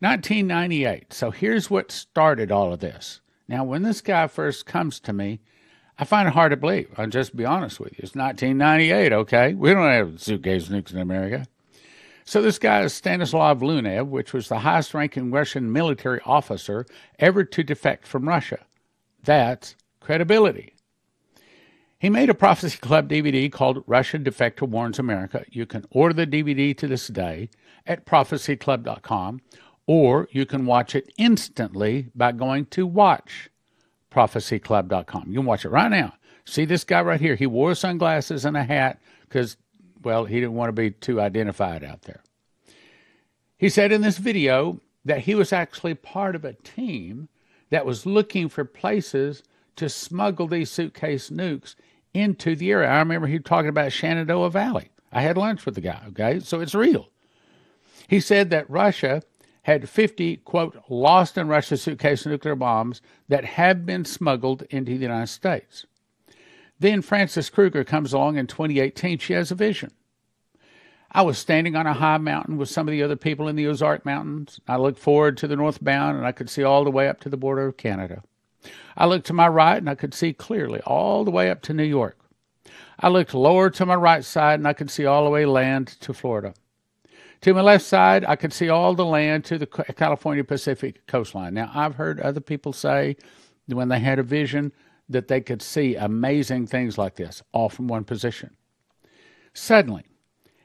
1998. 0.00 1.12
So 1.12 1.30
here's 1.30 1.70
what 1.70 1.92
started 1.92 2.50
all 2.50 2.72
of 2.72 2.80
this. 2.80 3.20
Now, 3.46 3.64
when 3.64 3.82
this 3.82 4.00
guy 4.00 4.26
first 4.26 4.66
comes 4.66 4.98
to 5.00 5.12
me, 5.12 5.40
I 5.98 6.04
find 6.04 6.26
it 6.26 6.34
hard 6.34 6.50
to 6.50 6.56
believe. 6.56 6.88
I'll 6.96 7.06
just 7.06 7.36
be 7.36 7.44
honest 7.44 7.78
with 7.78 7.92
you. 7.92 8.00
It's 8.02 8.16
1998, 8.16 9.12
okay? 9.12 9.54
We 9.54 9.72
don't 9.72 9.90
have 9.90 10.20
suitcase 10.20 10.68
nukes 10.68 10.92
in 10.92 10.98
America. 10.98 11.46
So 12.24 12.40
this 12.40 12.58
guy 12.58 12.82
is 12.82 12.92
Stanislav 12.92 13.60
Lunev, 13.60 14.08
which 14.08 14.32
was 14.32 14.48
the 14.48 14.60
highest 14.60 14.94
ranking 14.94 15.30
Russian 15.30 15.72
military 15.72 16.20
officer 16.24 16.86
ever 17.18 17.44
to 17.44 17.62
defect 17.62 18.06
from 18.06 18.28
Russia. 18.28 18.64
That's 19.22 19.76
credibility. 20.00 20.74
He 22.02 22.10
made 22.10 22.28
a 22.28 22.34
Prophecy 22.34 22.76
Club 22.78 23.08
DVD 23.08 23.50
called 23.52 23.84
Russian 23.86 24.24
Defector 24.24 24.68
Warns 24.68 24.98
America. 24.98 25.44
You 25.48 25.66
can 25.66 25.84
order 25.92 26.12
the 26.12 26.26
DVD 26.26 26.76
to 26.78 26.88
this 26.88 27.06
day 27.06 27.48
at 27.86 28.06
prophecyclub.com, 28.06 29.40
or 29.86 30.26
you 30.32 30.44
can 30.44 30.66
watch 30.66 30.96
it 30.96 31.12
instantly 31.16 32.08
by 32.12 32.32
going 32.32 32.66
to 32.66 32.88
watchprophecyclub.com. 32.88 35.28
You 35.28 35.38
can 35.38 35.46
watch 35.46 35.64
it 35.64 35.68
right 35.68 35.92
now. 35.92 36.14
See 36.44 36.64
this 36.64 36.82
guy 36.82 37.02
right 37.02 37.20
here. 37.20 37.36
He 37.36 37.46
wore 37.46 37.76
sunglasses 37.76 38.44
and 38.44 38.56
a 38.56 38.64
hat 38.64 39.00
because, 39.20 39.56
well, 40.02 40.24
he 40.24 40.40
didn't 40.40 40.54
want 40.54 40.70
to 40.70 40.72
be 40.72 40.90
too 40.90 41.20
identified 41.20 41.84
out 41.84 42.02
there. 42.02 42.24
He 43.56 43.68
said 43.68 43.92
in 43.92 44.00
this 44.00 44.18
video 44.18 44.80
that 45.04 45.20
he 45.20 45.36
was 45.36 45.52
actually 45.52 45.94
part 45.94 46.34
of 46.34 46.44
a 46.44 46.54
team 46.54 47.28
that 47.70 47.86
was 47.86 48.06
looking 48.06 48.48
for 48.48 48.64
places 48.64 49.44
to 49.76 49.88
smuggle 49.88 50.48
these 50.48 50.68
suitcase 50.68 51.30
nukes 51.30 51.76
into 52.14 52.54
the 52.56 52.70
area. 52.70 52.88
I 52.88 52.98
remember 52.98 53.26
he 53.26 53.38
talking 53.38 53.68
about 53.68 53.92
Shenandoah 53.92 54.50
Valley. 54.50 54.90
I 55.12 55.22
had 55.22 55.36
lunch 55.36 55.66
with 55.66 55.74
the 55.74 55.80
guy, 55.80 56.02
okay? 56.08 56.40
So 56.40 56.60
it's 56.60 56.74
real. 56.74 57.08
He 58.08 58.20
said 58.20 58.50
that 58.50 58.68
Russia 58.68 59.22
had 59.62 59.88
50, 59.88 60.38
quote, 60.38 60.76
lost 60.88 61.38
in 61.38 61.48
Russia 61.48 61.76
suitcase 61.76 62.26
nuclear 62.26 62.56
bombs 62.56 63.00
that 63.28 63.44
have 63.44 63.86
been 63.86 64.04
smuggled 64.04 64.62
into 64.70 64.92
the 64.92 65.02
United 65.02 65.28
States. 65.28 65.86
Then 66.78 67.00
Frances 67.00 67.48
Krueger 67.48 67.84
comes 67.84 68.12
along 68.12 68.38
in 68.38 68.46
2018. 68.48 69.18
She 69.18 69.34
has 69.34 69.52
a 69.52 69.54
vision. 69.54 69.92
I 71.12 71.22
was 71.22 71.38
standing 71.38 71.76
on 71.76 71.86
a 71.86 71.92
high 71.92 72.18
mountain 72.18 72.56
with 72.56 72.70
some 72.70 72.88
of 72.88 72.92
the 72.92 73.02
other 73.02 73.16
people 73.16 73.46
in 73.46 73.54
the 73.54 73.66
Ozark 73.66 74.04
Mountains. 74.04 74.58
I 74.66 74.76
looked 74.76 74.98
forward 74.98 75.36
to 75.38 75.46
the 75.46 75.56
northbound 75.56 76.16
and 76.16 76.26
I 76.26 76.32
could 76.32 76.48
see 76.48 76.64
all 76.64 76.84
the 76.84 76.90
way 76.90 77.08
up 77.08 77.20
to 77.20 77.28
the 77.28 77.36
border 77.36 77.66
of 77.66 77.76
Canada. 77.76 78.22
I 78.96 79.06
looked 79.06 79.26
to 79.26 79.32
my 79.32 79.48
right 79.48 79.78
and 79.78 79.88
I 79.88 79.94
could 79.94 80.14
see 80.14 80.32
clearly 80.32 80.80
all 80.80 81.24
the 81.24 81.30
way 81.30 81.50
up 81.50 81.62
to 81.62 81.74
New 81.74 81.84
York. 81.84 82.18
I 82.98 83.08
looked 83.08 83.34
lower 83.34 83.70
to 83.70 83.86
my 83.86 83.94
right 83.94 84.24
side 84.24 84.60
and 84.60 84.68
I 84.68 84.72
could 84.72 84.90
see 84.90 85.06
all 85.06 85.24
the 85.24 85.30
way 85.30 85.46
land 85.46 85.88
to 86.00 86.12
Florida. 86.12 86.54
To 87.42 87.54
my 87.54 87.60
left 87.60 87.84
side, 87.84 88.24
I 88.24 88.36
could 88.36 88.52
see 88.52 88.68
all 88.68 88.94
the 88.94 89.04
land 89.04 89.44
to 89.46 89.58
the 89.58 89.66
California 89.66 90.44
Pacific 90.44 91.06
coastline. 91.08 91.54
Now, 91.54 91.72
I've 91.74 91.96
heard 91.96 92.20
other 92.20 92.40
people 92.40 92.72
say 92.72 93.16
when 93.66 93.88
they 93.88 93.98
had 93.98 94.20
a 94.20 94.22
vision 94.22 94.72
that 95.08 95.26
they 95.26 95.40
could 95.40 95.60
see 95.60 95.96
amazing 95.96 96.68
things 96.68 96.96
like 96.96 97.16
this, 97.16 97.42
all 97.52 97.68
from 97.68 97.88
one 97.88 98.04
position. 98.04 98.56
Suddenly, 99.52 100.04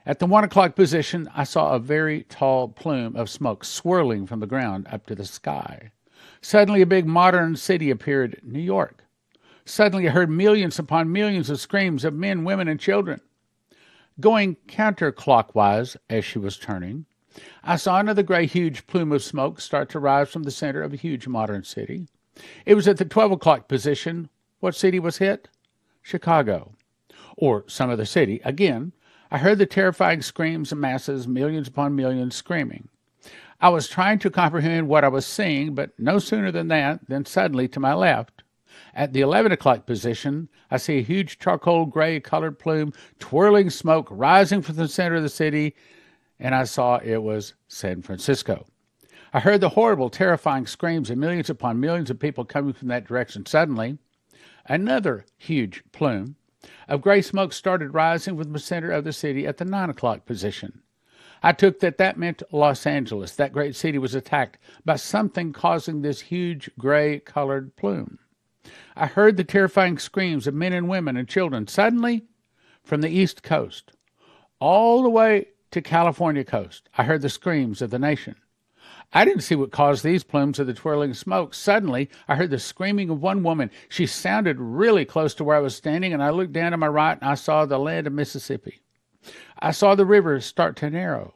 at 0.06 0.20
the 0.20 0.28
one 0.28 0.44
o'clock 0.44 0.76
position, 0.76 1.30
I 1.36 1.44
saw 1.44 1.74
a 1.74 1.80
very 1.80 2.24
tall 2.24 2.70
plume 2.70 3.16
of 3.16 3.30
smoke 3.30 3.66
swirling 3.66 4.28
from 4.28 4.40
the 4.40 4.48
ground 4.48 4.88
up 4.92 5.08
to 5.08 5.16
the 5.16 5.26
sky. 5.26 5.92
Suddenly, 6.42 6.82
a 6.82 6.86
big 6.86 7.06
modern 7.06 7.56
city 7.56 7.90
appeared, 7.90 8.40
New 8.44 8.60
York. 8.60 9.04
Suddenly, 9.66 10.08
I 10.08 10.12
heard 10.12 10.30
millions 10.30 10.80
upon 10.80 11.12
millions 11.12 11.50
of 11.50 11.60
screams 11.60 12.06
of 12.06 12.14
men, 12.14 12.44
women, 12.44 12.68
and 12.68 12.80
children. 12.80 13.22
Going 14.20 14.56
counterclockwise 14.68 15.98
as 16.10 16.26
she 16.26 16.40
was 16.40 16.58
turning, 16.58 17.06
I 17.64 17.76
saw 17.76 18.00
another 18.00 18.24
gray, 18.24 18.46
huge 18.46 18.88
plume 18.88 19.12
of 19.12 19.22
smoke 19.22 19.62
start 19.62 19.90
to 19.90 20.00
rise 20.00 20.30
from 20.30 20.44
the 20.44 20.52
center 20.52 20.82
of 20.82 20.94
a 20.94 20.98
huge 20.98 21.28
modern 21.28 21.64
city. 21.64 22.08
It 22.66 22.76
was 22.76 22.88
at 22.88 22.98
the 22.98 23.06
12 23.06 23.34
o'clock 23.34 23.68
position. 23.68 24.30
What 24.60 24.76
city 24.76 25.00
was 25.00 25.18
hit? 25.18 25.50
Chicago. 26.02 26.74
Or 27.36 27.64
some 27.68 27.90
other 27.90 28.06
city. 28.06 28.42
Again, 28.44 28.94
I 29.30 29.38
heard 29.40 29.58
the 29.58 29.66
terrifying 29.66 30.22
screams 30.22 30.72
of 30.72 30.78
masses, 30.78 31.28
millions 31.28 31.68
upon 31.68 31.96
millions 31.96 32.36
screaming. 32.36 32.88
I 33.60 33.70
was 33.70 33.88
trying 33.88 34.20
to 34.20 34.30
comprehend 34.30 34.88
what 34.88 35.04
I 35.04 35.08
was 35.08 35.26
seeing, 35.26 35.74
but 35.74 35.92
no 35.98 36.20
sooner 36.20 36.52
than 36.52 36.68
that, 36.68 37.08
than 37.08 37.26
suddenly 37.26 37.68
to 37.70 37.80
my 37.80 37.94
left, 37.94 38.44
at 38.94 39.14
the 39.14 39.22
11 39.22 39.52
o'clock 39.52 39.86
position, 39.86 40.50
I 40.70 40.78
see 40.78 41.00
a 41.00 41.04
huge 41.04 41.40
charcoal 41.40 41.86
gray 41.86 42.20
colored 42.20 42.60
plume, 42.60 42.94
twirling 43.18 43.72
smoke 43.72 44.08
rising 44.12 44.62
from 44.62 44.76
the 44.76 44.88
center 44.88 45.16
of 45.16 45.24
the 45.24 45.30
city, 45.30 45.76
and 46.40 46.54
I 46.54 46.66
saw 46.66 46.98
it 46.98 47.18
was 47.18 47.56
San 47.68 48.04
Francisco. 48.04 48.66
I 49.34 49.40
heard 49.40 49.62
the 49.62 49.70
horrible, 49.70 50.10
terrifying 50.10 50.68
screams 50.68 51.10
of 51.10 51.18
millions 51.18 51.50
upon 51.50 51.80
millions 51.80 52.10
of 52.10 52.20
people 52.20 52.46
coming 52.46 52.74
from 52.74 52.88
that 52.90 53.08
direction. 53.08 53.46
Suddenly, 53.46 53.98
another 54.66 55.26
huge 55.38 55.84
plume 55.92 56.36
of 56.88 57.02
gray 57.02 57.22
smoke 57.22 57.54
started 57.54 57.94
rising 57.94 58.38
from 58.38 58.54
the 58.54 58.60
center 58.60 58.92
of 58.92 59.04
the 59.04 59.14
city 59.14 59.48
at 59.48 59.58
the 59.58 59.66
9 59.66 59.90
o'clock 59.90 60.26
position. 60.26 60.82
I 61.44 61.52
took 61.52 61.80
that 61.80 61.98
that 61.98 62.18
meant 62.18 62.44
Los 62.52 62.86
Angeles. 62.86 63.36
That 63.36 63.54
great 63.54 63.76
city 63.76 63.98
was 63.98 64.16
attacked 64.16 64.58
by 64.86 64.96
something 64.96 65.54
causing 65.54 66.02
this 66.02 66.22
huge 66.22 66.70
gray 66.78 67.20
colored 67.20 67.76
plume. 67.76 68.20
I 68.96 69.06
heard 69.06 69.38
the 69.38 69.44
terrifying 69.44 69.98
screams 69.98 70.48
of 70.48 70.54
men 70.54 70.74
and 70.74 70.90
women 70.90 71.16
and 71.18 71.28
children 71.28 71.68
suddenly 71.68 72.26
from 72.84 73.02
the 73.02 73.10
East 73.10 73.44
Coast 73.44 73.92
all 74.60 75.04
the 75.04 75.10
way 75.10 75.48
to 75.72 75.82
California 75.82 76.44
coast. 76.44 76.90
I 76.98 77.04
heard 77.04 77.22
the 77.22 77.30
screams 77.30 77.82
of 77.82 77.92
the 77.92 78.00
nation. 78.00 78.36
I 79.14 79.24
didn't 79.24 79.44
see 79.44 79.56
what 79.56 79.72
caused 79.72 80.04
these 80.04 80.24
plumes 80.24 80.60
of 80.60 80.68
the 80.68 80.74
twirling 80.74 81.14
smoke. 81.14 81.54
Suddenly, 81.54 82.10
I 82.28 82.36
heard 82.36 82.50
the 82.50 82.60
screaming 82.60 83.10
of 83.10 83.22
one 83.22 83.42
woman. 83.44 83.72
She 83.88 84.06
sounded 84.06 84.60
really 84.60 85.06
close 85.06 85.34
to 85.36 85.44
where 85.44 85.56
I 85.56 85.62
was 85.62 85.76
standing, 85.76 86.14
and 86.14 86.22
I 86.22 86.32
looked 86.32 86.52
down 86.52 86.72
to 86.72 86.78
my 86.78 86.88
right 86.88 87.18
and 87.20 87.30
I 87.30 87.36
saw 87.36 87.66
the 87.66 87.80
land 87.80 88.08
of 88.08 88.14
Mississippi. 88.14 88.82
I 89.60 89.72
saw 89.72 89.96
the 89.96 90.06
river 90.06 90.40
start 90.40 90.76
to 90.78 90.90
narrow. 90.90 91.34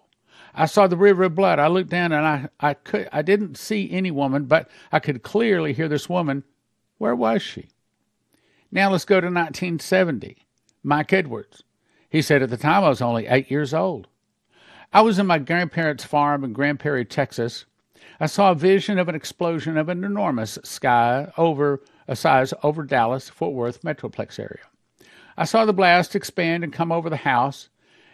I 0.53 0.65
saw 0.65 0.87
the 0.87 0.97
river 0.97 1.23
of 1.23 1.35
blood. 1.35 1.59
I 1.59 1.67
looked 1.67 1.89
down 1.89 2.11
and 2.11 2.25
I, 2.25 2.49
I 2.59 2.73
could 2.73 3.07
I 3.11 3.21
didn't 3.21 3.57
see 3.57 3.89
any 3.91 4.11
woman, 4.11 4.45
but 4.45 4.69
I 4.91 4.99
could 4.99 5.23
clearly 5.23 5.73
hear 5.73 5.87
this 5.87 6.09
woman 6.09 6.43
where 6.97 7.15
was 7.15 7.41
she? 7.41 7.69
Now 8.71 8.91
let's 8.91 9.05
go 9.05 9.19
to 9.19 9.25
1970. 9.25 10.37
Mike 10.83 11.11
Edwards. 11.11 11.63
He 12.09 12.21
said 12.21 12.43
at 12.43 12.51
the 12.51 12.57
time 12.57 12.83
I 12.83 12.89
was 12.89 13.01
only 13.01 13.25
eight 13.25 13.49
years 13.49 13.73
old. 13.73 14.07
I 14.93 15.01
was 15.01 15.17
in 15.17 15.25
my 15.25 15.39
grandparents' 15.39 16.03
farm 16.03 16.43
in 16.43 16.53
Grand 16.53 16.79
Prairie, 16.79 17.05
Texas. 17.05 17.65
I 18.19 18.27
saw 18.27 18.51
a 18.51 18.55
vision 18.55 18.99
of 18.99 19.09
an 19.09 19.15
explosion 19.15 19.77
of 19.77 19.89
an 19.89 20.03
enormous 20.03 20.59
sky 20.63 21.31
over 21.37 21.81
a 22.07 22.15
size 22.15 22.53
over 22.61 22.83
Dallas 22.83 23.29
Fort 23.29 23.53
Worth 23.53 23.81
metroplex 23.81 24.37
area. 24.37 24.65
I 25.35 25.45
saw 25.45 25.65
the 25.65 25.73
blast 25.73 26.15
expand 26.15 26.63
and 26.63 26.71
come 26.71 26.91
over 26.91 27.09
the 27.09 27.17
house. 27.17 27.69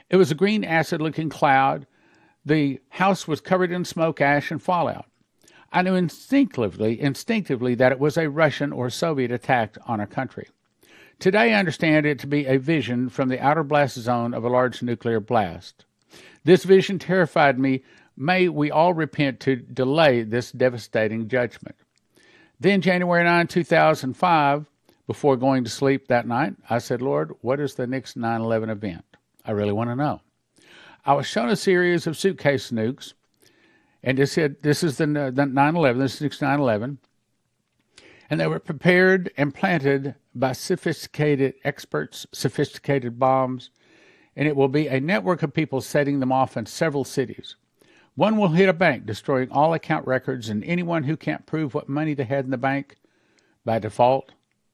It 0.10 0.16
was 0.18 0.32
a 0.32 0.36
green 0.36 0.64
acid 0.64 1.02
looking 1.02 1.30
cloud. 1.30 1.86
The 2.46 2.80
house 2.90 3.28
was 3.28 3.42
covered 3.42 3.72
in 3.72 3.84
smoke, 3.84 4.22
ash, 4.22 4.52
and 4.52 4.62
fallout. 4.62 5.06
I 5.72 5.82
knew 5.82 5.96
instinctively, 5.96 7.00
instinctively 7.00 7.76
that 7.76 7.92
it 7.92 8.00
was 8.00 8.18
a 8.18 8.30
Russian 8.30 8.72
or 8.72 8.90
Soviet 8.90 9.32
attack 9.32 9.78
on 9.86 10.00
our 10.00 10.08
country. 10.08 10.48
Today, 11.20 11.54
I 11.54 11.60
understand 11.60 12.06
it 12.06 12.20
to 12.20 12.28
be 12.28 12.46
a 12.46 12.58
vision 12.58 13.10
from 13.10 13.28
the 13.28 13.40
outer 13.40 13.64
blast 13.64 13.98
zone 13.98 14.34
of 14.34 14.46
a 14.46 14.50
large 14.50 14.82
nuclear 14.82 15.20
blast. 15.20 15.84
This 16.44 16.64
vision 16.64 17.00
terrified 17.00 17.60
me. 17.60 17.84
May 18.16 18.48
we 18.48 18.72
all 18.72 18.94
repent 18.94 19.40
to 19.42 19.56
delay 19.56 20.22
this 20.22 20.52
devastating 20.52 21.28
judgment. 21.28 21.76
Then, 22.60 22.82
January 22.82 23.24
9, 23.24 23.48
2005, 23.48 24.70
before 25.06 25.38
going 25.38 25.64
to 25.64 25.70
sleep 25.70 26.08
that 26.08 26.28
night, 26.28 26.56
I 26.70 26.78
said, 26.78 27.02
Lord, 27.02 27.34
what 27.42 27.60
is 27.60 27.76
the 27.76 27.88
next 27.88 28.16
9 28.16 28.42
11 28.42 28.70
event? 28.70 29.04
I 29.48 29.51
really 29.51 29.72
want 29.72 29.89
to 29.89 29.96
know. 29.96 30.22
I 31.06 31.13
was 31.13 31.25
shown 31.25 31.48
a 31.48 31.56
series 31.56 32.06
of 32.06 32.18
suitcase 32.18 32.70
nukes, 32.70 33.13
and 34.04 34.18
this 34.18 34.34
said 34.34 34.58
this 34.62 34.84
is 34.84 34.98
the 34.98 35.06
the 35.06 35.46
9/11. 35.46 36.00
This 36.00 36.22
is 36.22 36.42
9/11, 36.42 36.98
and 38.30 38.39
they 38.39 38.48
were 38.48 38.60
prepared 38.60 39.32
and 39.38 39.56
planted 39.56 40.16
by 40.36 40.51
sophisticated 40.51 41.56
experts, 41.63 42.27
sophisticated 42.34 43.18
bombs, 43.18 43.70
and 44.36 44.50
it 44.50 44.56
will 44.58 44.68
be 44.68 44.88
a 44.88 45.00
network 45.00 45.42
of 45.42 45.54
people 45.54 45.80
setting 45.80 46.20
them 46.20 46.34
off 46.34 46.58
in 46.58 46.66
several 46.66 47.06
cities. 47.06 47.56
One 48.16 48.38
will 48.38 48.50
hit 48.50 48.68
a 48.68 48.74
bank, 48.74 49.06
destroying 49.06 49.50
all 49.50 49.74
account 49.74 50.06
records, 50.06 50.50
and 50.50 50.62
anyone 50.66 51.04
who 51.04 51.16
can't 51.16 51.46
prove 51.46 51.74
what 51.74 51.88
money 51.88 52.13
they 52.13 52.25
had 52.25 52.44
in 52.44 52.51
the 52.51 52.58
bank, 52.58 52.98
by 53.63 53.80
default, 53.80 54.34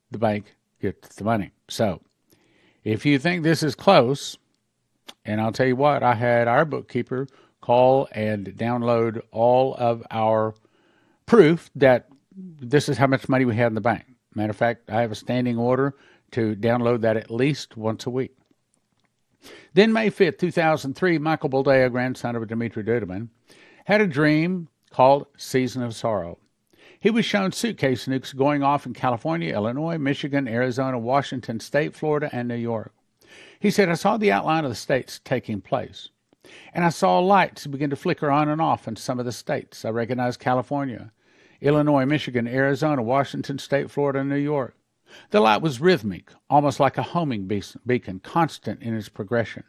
the 0.10 0.18
bank 0.18 0.56
gets 0.82 1.16
the 1.16 1.26
money. 1.26 1.52
So, 1.68 2.02
if 2.84 3.06
you 3.06 3.20
think 3.20 3.44
this 3.44 3.62
is 3.62 3.76
close, 3.76 4.38
and 5.26 5.40
I'll 5.40 5.52
tell 5.52 5.68
you 5.68 5.76
what, 5.76 6.04
I 6.04 6.16
had 6.16 6.48
our 6.48 6.66
bookkeeper 6.66 7.28
call 7.62 8.08
and 8.12 8.48
download 8.48 9.22
all 9.32 9.76
of 9.76 10.04
our 10.12 10.54
proof 11.26 11.70
that 11.76 12.10
this 12.36 12.90
is 12.90 12.98
how 12.98 13.08
much 13.08 13.30
money 13.30 13.46
we 13.46 13.56
had 13.56 13.68
in 13.68 13.76
the 13.76 13.82
bank. 13.82 14.04
Matter 14.36 14.52
of 14.52 14.58
fact, 14.58 14.90
I 14.90 15.02
have 15.02 15.12
a 15.12 15.16
standing 15.16 15.58
order 15.58 15.96
to 16.32 16.56
download 16.56 17.02
that 17.02 17.18
at 17.18 17.32
least 17.32 17.78
once 17.78 18.06
a 18.06 18.10
week. 18.10 18.36
Then, 19.74 19.94
May 19.94 20.10
5th, 20.10 20.40
2003, 20.40 21.18
Michael 21.18 21.50
Boldea, 21.50 21.92
grandson 21.92 22.36
of 22.36 22.48
Dimitri 22.48 22.84
Duduman, 22.84 23.30
had 23.86 24.02
a 24.02 24.08
dream 24.08 24.70
called 24.90 25.28
Season 25.38 25.84
of 25.84 25.96
Sorrow. 25.96 26.38
He 27.00 27.10
was 27.10 27.26
shown 27.26 27.52
suitcase 27.52 28.08
nukes 28.08 28.36
going 28.36 28.64
off 28.64 28.86
in 28.86 28.94
California, 28.94 29.54
Illinois, 29.54 29.98
Michigan, 29.98 30.48
Arizona, 30.48 30.98
Washington 30.98 31.60
State, 31.60 31.94
Florida, 31.94 32.30
and 32.32 32.48
New 32.48 32.56
York. 32.56 32.94
He 33.64 33.72
said, 33.72 33.88
I 33.88 33.94
saw 33.94 34.18
the 34.18 34.30
outline 34.30 34.66
of 34.66 34.70
the 34.72 34.76
states 34.76 35.22
taking 35.24 35.62
place, 35.62 36.10
and 36.74 36.84
I 36.84 36.90
saw 36.90 37.20
lights 37.20 37.66
begin 37.66 37.92
to 37.92 37.96
flicker 37.96 38.30
on 38.30 38.50
and 38.50 38.60
off 38.60 38.90
in 38.90 38.98
some 38.98 39.20
of 39.20 39.26
the 39.26 39.32
states. 39.32 39.86
I 39.86 39.90
recognized 39.92 40.42
California, 40.42 41.14
Illinois, 41.62 42.04
Michigan, 42.04 42.46
Arizona, 42.46 43.02
Washington 43.02 43.58
State, 43.60 43.90
Florida, 43.90 44.20
and 44.20 44.28
New 44.28 44.36
York. 44.36 44.76
The 45.30 45.40
light 45.40 45.62
was 45.62 45.80
rhythmic, 45.80 46.34
almost 46.50 46.82
like 46.82 46.98
a 46.98 47.04
homing 47.04 47.48
beacon, 47.48 48.20
constant 48.20 48.82
in 48.82 48.98
its 48.98 49.08
progression. 49.08 49.64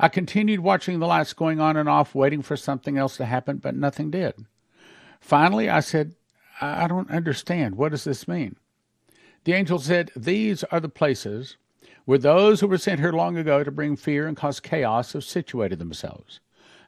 I 0.00 0.08
continued 0.08 0.60
watching 0.60 0.98
the 0.98 1.06
lights 1.06 1.34
going 1.34 1.60
on 1.60 1.76
and 1.76 1.90
off, 1.90 2.14
waiting 2.14 2.40
for 2.40 2.56
something 2.56 2.96
else 2.96 3.18
to 3.18 3.26
happen, 3.26 3.58
but 3.58 3.76
nothing 3.76 4.10
did. 4.10 4.46
Finally, 5.20 5.68
I 5.68 5.80
said, 5.80 6.14
I 6.62 6.86
don't 6.88 7.10
understand. 7.10 7.74
What 7.74 7.92
does 7.92 8.04
this 8.04 8.26
mean? 8.26 8.56
The 9.44 9.52
angel 9.52 9.78
said, 9.78 10.10
These 10.16 10.64
are 10.64 10.80
the 10.80 10.88
places 10.88 11.58
where 12.06 12.18
those 12.18 12.60
who 12.60 12.68
were 12.68 12.78
sent 12.78 13.00
here 13.00 13.12
long 13.12 13.36
ago 13.36 13.62
to 13.62 13.70
bring 13.70 13.96
fear 13.96 14.26
and 14.26 14.36
cause 14.36 14.60
chaos 14.60 15.12
have 15.12 15.24
situated 15.24 15.78
themselves. 15.78 16.40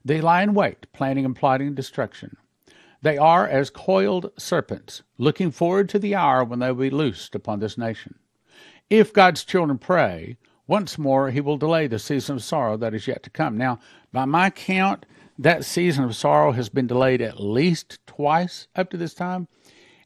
They 0.04 0.20
lie 0.20 0.42
in 0.42 0.54
wait, 0.54 0.90
planning 0.92 1.26
and 1.26 1.36
plotting 1.36 1.74
destruction. 1.74 2.36
They 3.02 3.18
are 3.18 3.46
as 3.46 3.68
coiled 3.68 4.30
serpents, 4.38 5.02
looking 5.18 5.50
forward 5.50 5.88
to 5.90 5.98
the 5.98 6.14
hour 6.14 6.44
when 6.44 6.60
they 6.60 6.68
will 6.68 6.82
be 6.82 6.90
loosed 6.90 7.34
upon 7.34 7.60
this 7.60 7.76
nation. 7.76 8.14
If 8.88 9.12
God's 9.12 9.44
children 9.44 9.78
pray, 9.78 10.38
once 10.66 10.98
more 10.98 11.30
he 11.30 11.40
will 11.40 11.56
delay 11.56 11.86
the 11.86 11.98
season 11.98 12.36
of 12.36 12.44
sorrow 12.44 12.76
that 12.76 12.94
is 12.94 13.06
yet 13.06 13.22
to 13.24 13.30
come. 13.30 13.56
Now, 13.56 13.80
by 14.12 14.24
my 14.24 14.50
count, 14.50 15.04
that 15.38 15.64
season 15.64 16.04
of 16.04 16.16
sorrow 16.16 16.52
has 16.52 16.68
been 16.68 16.86
delayed 16.86 17.22
at 17.22 17.40
least 17.40 17.98
twice 18.06 18.68
up 18.74 18.90
to 18.90 18.96
this 18.96 19.14
time, 19.14 19.48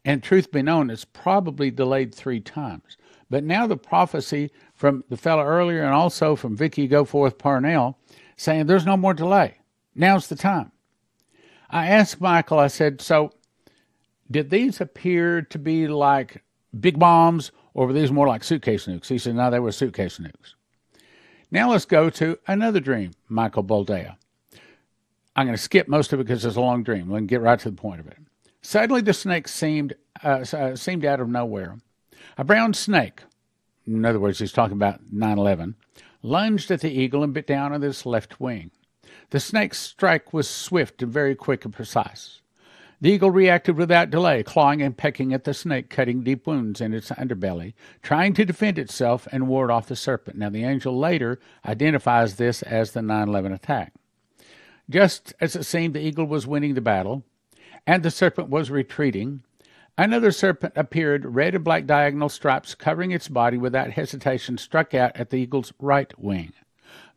and 0.05 0.23
truth 0.23 0.51
be 0.51 0.63
known, 0.63 0.91
it's 0.91 1.05
probably 1.05 1.71
delayed 1.71 2.15
three 2.15 2.41
times. 2.41 2.97
But 3.33 3.45
now 3.45 3.67
the 3.67 3.79
prophecy 3.79 4.51
from 4.75 5.05
the 5.09 5.17
fellow 5.17 5.43
earlier 5.43 5.85
and 5.85 5.95
also 5.95 6.37
from 6.37 6.55
Vicky 6.55 6.87
Goforth 6.87 7.39
Parnell 7.39 7.99
saying 8.37 8.67
there's 8.67 8.85
no 8.85 8.99
more 8.99 9.15
delay. 9.15 9.57
Now's 9.95 10.27
the 10.27 10.37
time. 10.37 10.71
I 11.71 11.89
asked 11.89 12.21
Michael, 12.21 12.59
I 12.59 12.67
said, 12.67 13.01
so 13.01 13.33
did 14.31 14.51
these 14.51 14.83
appear 14.83 15.41
to 15.41 15.59
be 15.59 15.89
like 15.89 16.45
big 16.79 16.99
bombs 16.99 17.53
or 17.73 17.87
were 17.87 17.95
these 17.95 18.13
more 18.13 18.29
like 18.29 18.45
suitcase 18.45 18.85
nukes? 18.85 19.09
He 19.09 19.17
said, 19.17 19.35
no, 19.35 19.51
they 19.51 19.61
were 19.61 19.73
suitcase 19.73 20.19
nukes. 20.19 20.53
Now 21.51 21.71
let's 21.71 21.87
go 21.87 22.11
to 22.11 22.39
another 22.47 22.81
dream, 22.81 23.13
Michael 23.31 23.65
Boldea. 23.65 24.17
I'm 25.35 25.47
going 25.47 25.57
to 25.57 25.63
skip 25.63 25.89
most 25.89 26.13
of 26.13 26.21
it 26.21 26.25
because 26.25 26.45
it's 26.45 26.57
a 26.57 26.61
long 26.61 26.83
dream. 26.83 27.09
We'll 27.09 27.23
get 27.23 27.41
right 27.41 27.59
to 27.61 27.71
the 27.71 27.77
point 27.77 28.01
of 28.01 28.09
it. 28.09 28.19
Suddenly, 28.61 29.01
the 29.01 29.15
snake 29.15 29.49
seemed 29.49 29.95
uh, 30.23 30.45
uh 30.53 30.77
seemed 30.77 31.07
out 31.07 31.21
of 31.21 31.31
nowhere. 31.31 31.79
A 32.39 32.45
brown 32.45 32.75
snake, 32.75 33.23
in 33.87 34.05
other 34.05 34.21
words, 34.21 34.39
he's 34.39 34.53
talking 34.53 34.77
about 34.77 35.13
9/11, 35.13 35.75
lunged 36.23 36.71
at 36.71 36.81
the 36.81 36.91
eagle 36.91 37.23
and 37.23 37.35
bit 37.35 37.47
down 37.47 37.73
on 37.73 37.83
its 37.83 38.07
left 38.07 38.41
wing. 38.41 38.71
The 39.31 39.41
snake's 39.41 39.79
strike 39.79 40.33
was 40.33 40.49
swift 40.49 41.03
and 41.03 41.13
very 41.13 41.35
quick 41.35 41.65
and 41.65 41.75
precise. 41.75 42.41
The 43.01 43.11
eagle 43.11 43.33
reacted 43.33 43.77
without 43.77 44.11
delay, 44.11 44.45
clawing 44.45 44.81
and 44.81 44.97
pecking 44.97 45.33
at 45.33 45.43
the 45.43 45.53
snake, 45.53 45.91
cutting 45.91 46.23
deep 46.23 46.47
wounds 46.47 46.81
in 46.81 46.95
its 46.95 47.11
underbelly, 47.11 47.75
trying 48.01 48.33
to 48.35 48.45
defend 48.45 48.79
itself 48.79 49.27
and 49.33 49.49
ward 49.49 49.73
off 49.73 49.89
the 49.89 49.97
serpent. 49.97 50.39
Now, 50.39 50.51
the 50.51 50.63
angel 50.65 50.97
later 50.97 51.41
identifies 51.67 52.37
this 52.37 52.63
as 52.63 52.93
the 52.93 53.03
9 53.03 53.29
11 53.29 53.53
attack. 53.53 53.93
Just 54.89 55.35
as 55.41 55.57
it 55.57 55.65
seemed 55.65 55.95
the 55.95 56.01
eagle 56.01 56.27
was 56.27 56.47
winning 56.47 56.75
the 56.75 56.81
battle 56.81 57.25
and 57.87 58.05
the 58.05 58.11
serpent 58.11 58.49
was 58.49 58.71
retreating, 58.71 59.43
another 59.97 60.31
serpent 60.31 60.75
appeared, 60.77 61.35
red 61.35 61.55
and 61.55 61.65
black 61.65 61.87
diagonal 61.87 62.29
stripes 62.29 62.75
covering 62.75 63.11
its 63.11 63.29
body 63.29 63.57
without 63.57 63.91
hesitation, 63.91 64.59
struck 64.59 64.95
out 64.95 65.17
at 65.17 65.31
the 65.31 65.37
eagle's 65.37 65.73
right 65.79 66.13
wing, 66.19 66.53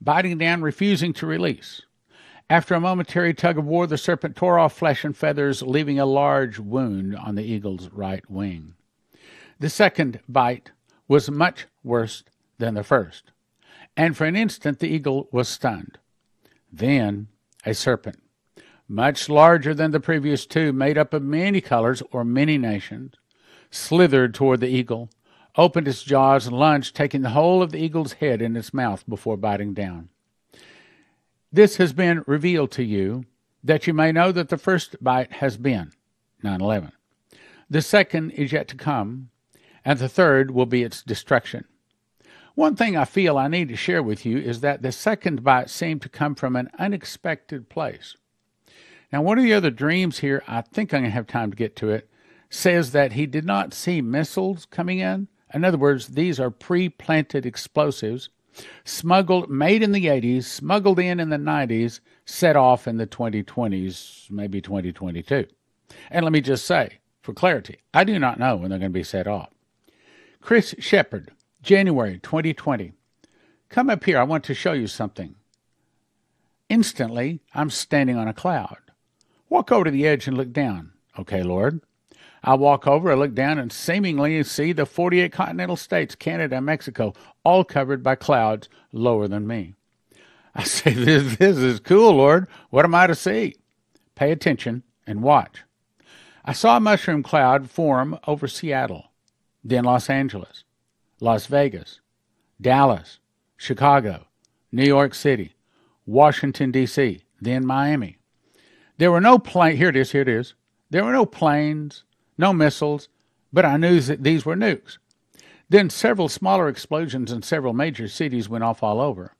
biting 0.01 0.37
down, 0.37 0.61
refusing 0.61 1.13
to 1.13 1.25
release. 1.25 1.81
After 2.49 2.75
a 2.75 2.79
momentary 2.79 3.33
tug 3.33 3.57
of 3.57 3.65
war, 3.65 3.87
the 3.87 3.97
serpent 3.97 4.35
tore 4.35 4.59
off 4.59 4.77
flesh 4.77 5.03
and 5.03 5.17
feathers, 5.17 5.63
leaving 5.63 5.99
a 5.99 6.05
large 6.05 6.59
wound 6.59 7.15
on 7.15 7.35
the 7.35 7.43
eagle's 7.43 7.89
right 7.89 8.29
wing. 8.29 8.75
The 9.59 9.69
second 9.69 10.19
bite 10.29 10.71
was 11.07 11.31
much 11.31 11.65
worse 11.83 12.23
than 12.57 12.75
the 12.75 12.83
first, 12.83 13.31
and 13.97 14.15
for 14.15 14.25
an 14.25 14.35
instant 14.35 14.79
the 14.79 14.87
eagle 14.87 15.27
was 15.31 15.47
stunned. 15.47 15.97
Then 16.71 17.29
a 17.65 17.73
serpent, 17.73 18.21
much 18.87 19.29
larger 19.29 19.73
than 19.73 19.91
the 19.91 19.99
previous 19.99 20.45
two, 20.45 20.71
made 20.71 20.97
up 20.97 21.13
of 21.13 21.23
many 21.23 21.61
colors 21.61 22.03
or 22.11 22.23
many 22.23 22.57
nations, 22.57 23.15
slithered 23.71 24.33
toward 24.33 24.59
the 24.59 24.67
eagle, 24.67 25.09
opened 25.57 25.87
its 25.87 26.03
jaws, 26.03 26.47
and 26.47 26.57
lunged, 26.57 26.95
taking 26.95 27.21
the 27.21 27.29
whole 27.29 27.61
of 27.61 27.71
the 27.71 27.79
eagle's 27.79 28.13
head 28.13 28.41
in 28.41 28.55
its 28.55 28.73
mouth 28.73 29.07
before 29.07 29.37
biting 29.37 29.73
down. 29.73 30.09
This 31.51 31.77
has 31.77 31.93
been 31.93 32.23
revealed 32.27 32.71
to 32.71 32.83
you 32.83 33.25
that 33.63 33.87
you 33.87 33.93
may 33.93 34.11
know 34.11 34.31
that 34.31 34.49
the 34.49 34.57
first 34.57 35.01
bite 35.03 35.33
has 35.33 35.57
been 35.57 35.91
9 36.43 36.61
11. 36.61 36.91
The 37.69 37.81
second 37.81 38.31
is 38.31 38.51
yet 38.51 38.67
to 38.67 38.75
come, 38.75 39.29
and 39.83 39.97
the 39.97 40.09
third 40.09 40.51
will 40.51 40.65
be 40.65 40.83
its 40.83 41.01
destruction. 41.01 41.65
One 42.53 42.75
thing 42.75 42.95
I 42.95 43.05
feel 43.05 43.37
I 43.37 43.47
need 43.47 43.69
to 43.69 43.75
share 43.75 44.03
with 44.03 44.25
you 44.25 44.37
is 44.37 44.61
that 44.61 44.81
the 44.81 44.91
second 44.91 45.43
bite 45.43 45.69
seemed 45.69 46.01
to 46.03 46.09
come 46.09 46.35
from 46.35 46.55
an 46.55 46.69
unexpected 46.77 47.69
place. 47.69 48.15
Now, 49.15 49.21
one 49.21 49.37
of 49.37 49.45
the 49.45 49.53
other 49.53 49.71
dreams 49.71 50.19
here, 50.19 50.43
I 50.45 50.59
think 50.59 50.93
I'm 50.93 50.99
going 50.99 51.09
to 51.09 51.15
have 51.15 51.25
time 51.25 51.49
to 51.49 51.55
get 51.55 51.77
to 51.77 51.89
it, 51.89 52.09
says 52.49 52.91
that 52.91 53.13
he 53.13 53.25
did 53.25 53.45
not 53.45 53.73
see 53.73 54.01
missiles 54.01 54.65
coming 54.65 54.99
in. 54.99 55.29
In 55.53 55.63
other 55.63 55.77
words, 55.77 56.07
these 56.07 56.37
are 56.37 56.51
pre 56.51 56.89
planted 56.89 57.45
explosives 57.45 58.27
smuggled, 58.83 59.49
made 59.49 59.81
in 59.81 59.93
the 59.93 60.07
80s, 60.07 60.43
smuggled 60.43 60.99
in 60.99 61.21
in 61.21 61.29
the 61.29 61.37
90s, 61.37 62.01
set 62.25 62.57
off 62.57 62.89
in 62.89 62.97
the 62.97 63.07
2020s, 63.07 64.29
maybe 64.29 64.59
2022. 64.59 65.45
And 66.11 66.25
let 66.25 66.33
me 66.33 66.41
just 66.41 66.65
say, 66.65 66.99
for 67.21 67.31
clarity, 67.31 67.79
I 67.93 68.03
do 68.03 68.19
not 68.19 68.37
know 68.37 68.57
when 68.57 68.69
they're 68.69 68.79
going 68.79 68.91
to 68.91 68.99
be 68.99 69.03
set 69.03 69.27
off. 69.27 69.51
Kris 70.41 70.75
Shepard, 70.79 71.31
January 71.61 72.19
2020. 72.21 72.91
Come 73.69 73.89
up 73.89 74.03
here, 74.03 74.19
I 74.19 74.23
want 74.23 74.43
to 74.43 74.53
show 74.53 74.73
you 74.73 74.87
something. 74.87 75.35
Instantly, 76.67 77.39
I'm 77.53 77.69
standing 77.69 78.17
on 78.17 78.27
a 78.27 78.33
cloud. 78.33 78.79
Walk 79.49 79.71
over 79.71 79.85
to 79.85 79.91
the 79.91 80.07
edge 80.07 80.27
and 80.27 80.37
look 80.37 80.51
down. 80.51 80.93
Okay, 81.17 81.43
Lord. 81.43 81.81
I 82.43 82.53
walk 82.53 82.85
over, 82.85 83.11
I 83.11 83.15
look 83.15 83.33
down, 83.33 83.57
and 83.57 83.73
seemingly 83.73 84.43
see 84.43 84.71
the 84.71 84.85
48 84.85 85.31
continental 85.31 85.75
states, 85.75 86.13
Canada, 86.13 86.57
and 86.57 86.65
Mexico, 86.65 87.13
all 87.43 87.63
covered 87.63 88.03
by 88.03 88.13
clouds 88.15 88.69
lower 88.91 89.27
than 89.27 89.47
me. 89.47 89.73
I 90.53 90.63
say, 90.65 90.93
this, 90.93 91.37
this 91.37 91.57
is 91.57 91.79
cool, 91.79 92.13
Lord. 92.13 92.47
What 92.69 92.85
am 92.85 92.93
I 92.93 93.07
to 93.07 93.15
see? 93.15 93.55
Pay 94.13 94.31
attention 94.31 94.83
and 95.07 95.23
watch. 95.23 95.63
I 96.45 96.53
saw 96.53 96.77
a 96.77 96.79
mushroom 96.79 97.23
cloud 97.23 97.69
form 97.69 98.19
over 98.27 98.47
Seattle, 98.47 99.05
then 99.63 99.83
Los 99.83 100.09
Angeles, 100.09 100.63
Las 101.19 101.47
Vegas, 101.47 101.99
Dallas, 102.61 103.19
Chicago, 103.57 104.27
New 104.71 104.85
York 104.85 105.15
City, 105.15 105.55
Washington, 106.05 106.71
D.C., 106.71 107.23
then 107.41 107.65
Miami. 107.65 108.17
There 108.97 109.11
were 109.11 109.21
no 109.21 109.37
planes. 109.39 109.77
Here 109.77 109.89
it 109.89 109.95
is, 109.95 110.11
here 110.11 110.21
it 110.21 110.27
is. 110.29 110.53
There 110.89 111.03
were 111.03 111.11
no 111.11 111.25
planes, 111.25 112.03
no 112.37 112.53
missiles, 112.53 113.09
but 113.51 113.65
I 113.65 113.77
knew 113.77 113.99
that 114.01 114.23
these 114.23 114.45
were 114.45 114.55
nukes. 114.55 114.97
Then 115.69 115.89
several 115.89 116.29
smaller 116.29 116.69
explosions 116.69 117.31
in 117.31 117.41
several 117.41 117.73
major 117.73 118.07
cities 118.07 118.47
went 118.47 118.63
off 118.63 118.83
all 118.83 119.01
over. 119.01 119.35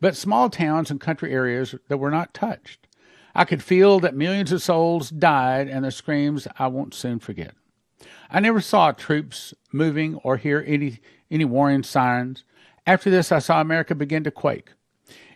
but 0.00 0.16
small 0.16 0.48
towns 0.48 0.90
and 0.90 1.00
country 1.00 1.32
areas 1.32 1.74
that 1.88 1.98
were 1.98 2.10
not 2.10 2.34
touched. 2.34 2.86
I 3.34 3.44
could 3.44 3.62
feel 3.62 4.00
that 4.00 4.14
millions 4.16 4.52
of 4.52 4.62
souls 4.62 5.10
died 5.10 5.68
and 5.68 5.84
the 5.84 5.90
screams 5.90 6.48
I 6.58 6.66
won't 6.68 6.94
soon 6.94 7.18
forget. 7.18 7.54
I 8.30 8.40
never 8.40 8.60
saw 8.60 8.92
troops 8.92 9.54
moving 9.72 10.16
or 10.16 10.36
hear 10.36 10.64
any, 10.66 11.00
any 11.30 11.44
warning 11.44 11.82
sirens. 11.82 12.44
After 12.86 13.10
this, 13.10 13.32
I 13.32 13.38
saw 13.38 13.60
America 13.60 13.94
begin 13.94 14.24
to 14.24 14.30
quake. 14.30 14.72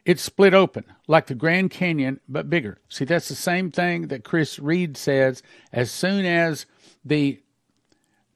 It 0.05 0.19
split 0.19 0.53
open 0.53 0.85
like 1.07 1.27
the 1.27 1.35
Grand 1.35 1.71
Canyon, 1.71 2.21
but 2.29 2.51
bigger. 2.51 2.79
See, 2.89 3.05
that's 3.05 3.29
the 3.29 3.35
same 3.35 3.71
thing 3.71 4.09
that 4.09 4.25
Chris 4.25 4.59
Reed 4.59 4.97
says. 4.97 5.43
As 5.73 5.91
soon 5.91 6.25
as 6.25 6.67
the 7.05 7.41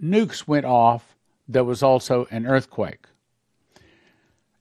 nukes 0.02 0.46
went 0.46 0.64
off, 0.64 1.16
there 1.48 1.64
was 1.64 1.82
also 1.82 2.26
an 2.30 2.46
earthquake. 2.46 3.06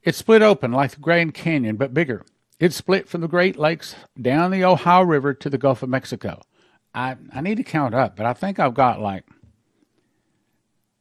It 0.02 0.14
split 0.14 0.42
open 0.42 0.72
like 0.72 0.92
the 0.92 1.00
Grand 1.00 1.34
Canyon, 1.34 1.76
but 1.76 1.94
bigger. 1.94 2.24
It 2.58 2.72
split 2.72 3.08
from 3.08 3.20
the 3.20 3.28
Great 3.28 3.58
Lakes 3.58 3.96
down 4.20 4.50
the 4.50 4.64
Ohio 4.64 5.02
River 5.02 5.34
to 5.34 5.50
the 5.50 5.58
Gulf 5.58 5.82
of 5.82 5.88
Mexico. 5.88 6.40
I, 6.94 7.16
I 7.32 7.40
need 7.40 7.56
to 7.58 7.64
count 7.64 7.94
up, 7.94 8.16
but 8.16 8.24
I 8.24 8.32
think 8.32 8.58
I've 8.58 8.74
got 8.74 9.00
like 9.00 9.24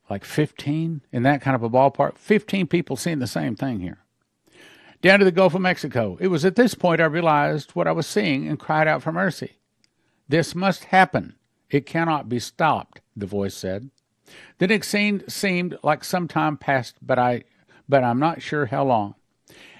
like 0.07 0.23
15 0.23 1.01
in 1.11 1.23
that 1.23 1.41
kind 1.41 1.55
of 1.55 1.63
a 1.63 1.69
ballpark. 1.69 2.17
15 2.17 2.67
people 2.67 2.95
seeing 2.95 3.19
the 3.19 3.25
same 3.25 3.55
thing 3.55 3.79
here. 3.79 4.04
Down 5.05 5.19
to 5.19 5.25
the 5.25 5.31
Gulf 5.31 5.53
of 5.53 5.61
Mexico. 5.61 6.17
It 6.19 6.29
was 6.29 6.45
at 6.45 6.55
this 6.55 6.73
point 6.73 6.99
I 6.99 7.05
realized 7.05 7.75
what 7.75 7.85
I 7.85 7.91
was 7.91 8.07
seeing 8.07 8.47
and 8.47 8.59
cried 8.59 8.87
out 8.87 9.03
for 9.03 9.11
mercy. 9.11 9.57
This 10.27 10.55
must 10.55 10.85
happen. 10.85 11.35
It 11.69 11.85
cannot 11.85 12.27
be 12.27 12.39
stopped, 12.39 13.01
the 13.15 13.27
voice 13.27 13.53
said. 13.53 13.91
The 14.57 14.65
next 14.65 14.87
scene 14.87 15.21
seemed 15.27 15.77
like 15.83 16.03
some 16.03 16.27
time 16.27 16.57
passed, 16.57 16.95
but 17.03 17.19
I 17.19 17.43
but 17.87 18.03
I'm 18.03 18.17
not 18.17 18.41
sure 18.41 18.65
how 18.65 18.83
long. 18.83 19.13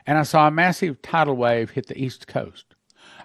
And 0.06 0.20
I 0.20 0.22
saw 0.22 0.48
a 0.48 0.52
massive 0.52 1.02
tidal 1.02 1.36
wave 1.36 1.72
hit 1.72 1.88
the 1.88 2.00
east 2.00 2.28
coast. 2.28 2.76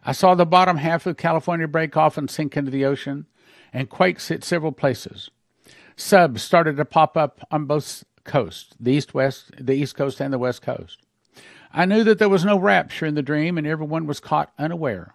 I 0.03 0.13
saw 0.13 0.35
the 0.35 0.47
bottom 0.47 0.79
half 0.79 1.05
of 1.05 1.19
California 1.19 1.69
break 1.69 1.99
off 1.99 2.17
and 2.17 2.31
sink 2.31 2.57
into 2.57 2.71
the 2.71 2.87
ocean, 2.87 3.27
and 3.75 3.91
quakes 3.91 4.29
hit 4.29 4.43
several 4.43 4.73
places. 4.73 5.29
Subs 5.97 6.43
started 6.43 6.79
to 6.79 6.87
pop 6.87 7.19
up 7.19 7.47
on 7.51 7.67
both 7.67 8.05
coasts, 8.25 8.75
the 8.81 8.93
east 8.93 9.13
west, 9.13 9.51
the 9.61 9.75
east 9.75 9.97
coast 9.97 10.19
and 10.19 10.33
the 10.33 10.39
west 10.39 10.63
coast. 10.63 10.97
I 11.73 11.85
knew 11.85 12.03
that 12.05 12.19
there 12.19 12.29
was 12.29 12.45
no 12.45 12.59
rapture 12.59 13.07
in 13.07 13.15
the 13.15 13.23
dream, 13.23 13.57
and 13.57 13.67
everyone 13.67 14.07
was 14.07 14.21
caught 14.21 14.53
unaware. 14.59 15.15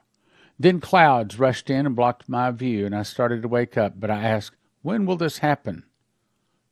Then 0.58 0.80
clouds 0.80 1.38
rushed 1.38 1.70
in 1.70 1.86
and 1.86 1.96
blocked 1.96 2.30
my 2.30 2.52
view, 2.52 2.86
and 2.86 2.96
I 2.96 3.04
started 3.04 3.42
to 3.42 3.48
wake 3.48 3.78
up, 3.78 4.00
but 4.00 4.10
I 4.10 4.24
asked, 4.24 4.56
When 4.82 5.06
will 5.06 5.18
this 5.18 5.40
happen? 5.40 5.84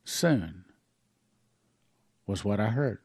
Soon, 0.06 0.66
was 2.26 2.46
what 2.46 2.60
I 2.60 2.70
heard. 2.70 3.00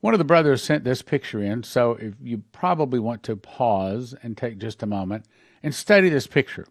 One 0.00 0.12
of 0.12 0.18
the 0.18 0.24
brothers 0.24 0.62
sent 0.62 0.84
this 0.84 1.02
picture 1.02 1.42
in, 1.42 1.62
so 1.62 1.92
if 1.92 2.14
you 2.20 2.42
probably 2.52 2.98
want 2.98 3.22
to 3.22 3.36
pause 3.36 4.14
and 4.22 4.36
take 4.36 4.58
just 4.58 4.82
a 4.82 4.86
moment 4.86 5.24
and 5.62 5.74
study 5.74 6.08
this 6.08 6.26
picture. 6.26 6.66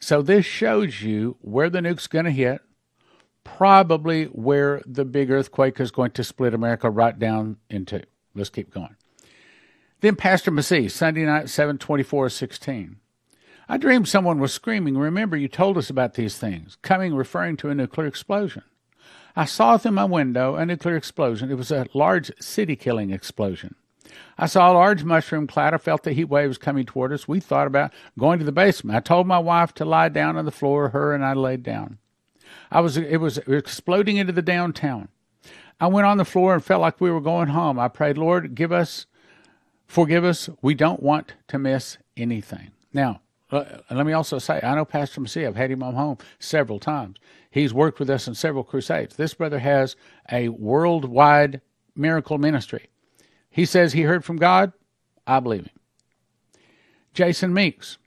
So 0.00 0.22
this 0.22 0.46
shows 0.46 1.02
you 1.02 1.36
where 1.42 1.68
the 1.68 1.82
nuke's 1.82 2.06
going 2.06 2.24
to 2.24 2.30
hit, 2.30 2.62
probably 3.44 4.24
where 4.24 4.80
the 4.86 5.04
big 5.04 5.30
earthquake 5.30 5.78
is 5.80 5.90
going 5.90 6.12
to 6.12 6.24
split 6.24 6.54
America 6.54 6.88
right 6.88 7.18
down 7.18 7.58
into. 7.68 8.02
Let's 8.34 8.50
keep 8.50 8.72
going. 8.72 8.96
Then 10.00 10.16
Pastor 10.16 10.50
Massey, 10.50 10.88
Sunday 10.88 11.24
night, 11.24 11.48
724 11.48 12.28
16. 12.28 12.96
I 13.68 13.76
dreamed 13.76 14.08
someone 14.08 14.40
was 14.40 14.52
screaming, 14.52 14.98
Remember, 14.98 15.36
you 15.36 15.48
told 15.48 15.78
us 15.78 15.88
about 15.88 16.14
these 16.14 16.36
things, 16.36 16.76
coming 16.82 17.14
referring 17.14 17.56
to 17.58 17.70
a 17.70 17.74
nuclear 17.74 18.06
explosion. 18.06 18.64
I 19.34 19.44
saw 19.44 19.78
through 19.78 19.92
my 19.92 20.04
window 20.04 20.56
a 20.56 20.66
nuclear 20.66 20.96
explosion. 20.96 21.50
It 21.50 21.56
was 21.56 21.70
a 21.70 21.86
large 21.94 22.32
city 22.40 22.76
killing 22.76 23.10
explosion. 23.10 23.76
I 24.36 24.46
saw 24.46 24.70
a 24.70 24.74
large 24.74 25.04
mushroom 25.04 25.46
cloud. 25.46 25.72
I 25.72 25.78
felt 25.78 26.02
the 26.02 26.12
heat 26.12 26.24
waves 26.24 26.58
coming 26.58 26.84
toward 26.84 27.12
us. 27.12 27.28
We 27.28 27.40
thought 27.40 27.66
about 27.66 27.92
going 28.18 28.38
to 28.40 28.44
the 28.44 28.52
basement. 28.52 28.96
I 28.96 29.00
told 29.00 29.26
my 29.26 29.38
wife 29.38 29.72
to 29.74 29.84
lie 29.84 30.08
down 30.08 30.36
on 30.36 30.44
the 30.44 30.50
floor. 30.50 30.90
Her 30.90 31.14
and 31.14 31.24
I 31.24 31.32
laid 31.32 31.62
down. 31.62 31.98
I 32.70 32.80
was 32.80 32.96
it 32.96 33.18
was 33.18 33.38
exploding 33.38 34.16
into 34.16 34.32
the 34.32 34.42
downtown. 34.42 35.08
I 35.82 35.88
went 35.88 36.06
on 36.06 36.16
the 36.16 36.24
floor 36.24 36.54
and 36.54 36.64
felt 36.64 36.80
like 36.80 37.00
we 37.00 37.10
were 37.10 37.20
going 37.20 37.48
home. 37.48 37.76
I 37.76 37.88
prayed, 37.88 38.16
Lord, 38.16 38.54
give 38.54 38.70
us, 38.70 39.06
forgive 39.88 40.24
us. 40.24 40.48
We 40.62 40.74
don't 40.74 41.02
want 41.02 41.34
to 41.48 41.58
miss 41.58 41.98
anything. 42.16 42.70
Now, 42.92 43.20
uh, 43.50 43.64
let 43.90 44.06
me 44.06 44.12
also 44.12 44.38
say, 44.38 44.60
I 44.62 44.76
know 44.76 44.84
Pastor 44.84 45.20
Massey. 45.20 45.44
I've 45.44 45.56
had 45.56 45.72
him 45.72 45.82
on 45.82 45.94
home 45.94 46.18
several 46.38 46.78
times. 46.78 47.16
He's 47.50 47.74
worked 47.74 47.98
with 47.98 48.08
us 48.10 48.28
in 48.28 48.36
several 48.36 48.62
crusades. 48.62 49.16
This 49.16 49.34
brother 49.34 49.58
has 49.58 49.96
a 50.30 50.50
worldwide 50.50 51.60
miracle 51.96 52.38
ministry. 52.38 52.88
He 53.50 53.64
says 53.64 53.92
he 53.92 54.02
heard 54.02 54.24
from 54.24 54.36
God. 54.36 54.72
I 55.26 55.40
believe 55.40 55.62
him. 55.62 56.60
Jason 57.12 57.52
Meeks, 57.52 57.98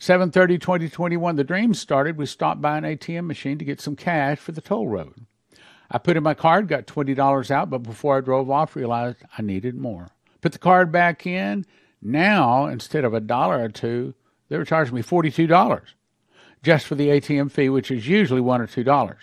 730 0.00 0.58
2021. 0.58 1.36
The 1.36 1.44
dream 1.44 1.74
started. 1.74 2.16
We 2.16 2.26
stopped 2.26 2.60
by 2.60 2.76
an 2.76 2.82
ATM 2.82 3.26
machine 3.26 3.56
to 3.58 3.64
get 3.64 3.80
some 3.80 3.94
cash 3.94 4.38
for 4.38 4.50
the 4.50 4.60
toll 4.60 4.88
road. 4.88 5.26
I 5.90 5.98
put 5.98 6.16
in 6.16 6.22
my 6.22 6.34
card, 6.34 6.68
got 6.68 6.86
$20 6.86 7.50
out, 7.50 7.70
but 7.70 7.82
before 7.82 8.16
I 8.16 8.20
drove 8.20 8.50
off, 8.50 8.76
realized 8.76 9.18
I 9.36 9.42
needed 9.42 9.74
more. 9.74 10.08
Put 10.40 10.52
the 10.52 10.58
card 10.58 10.92
back 10.92 11.26
in. 11.26 11.66
Now, 12.00 12.66
instead 12.66 13.04
of 13.04 13.12
a 13.12 13.20
dollar 13.20 13.62
or 13.62 13.68
two, 13.68 14.14
they 14.48 14.56
were 14.56 14.64
charging 14.64 14.94
me 14.94 15.02
$42 15.02 15.82
just 16.62 16.86
for 16.86 16.94
the 16.94 17.08
ATM 17.08 17.50
fee, 17.50 17.68
which 17.68 17.90
is 17.90 18.08
usually 18.08 18.40
one 18.40 18.60
or 18.60 18.66
two 18.66 18.84
dollars. 18.84 19.22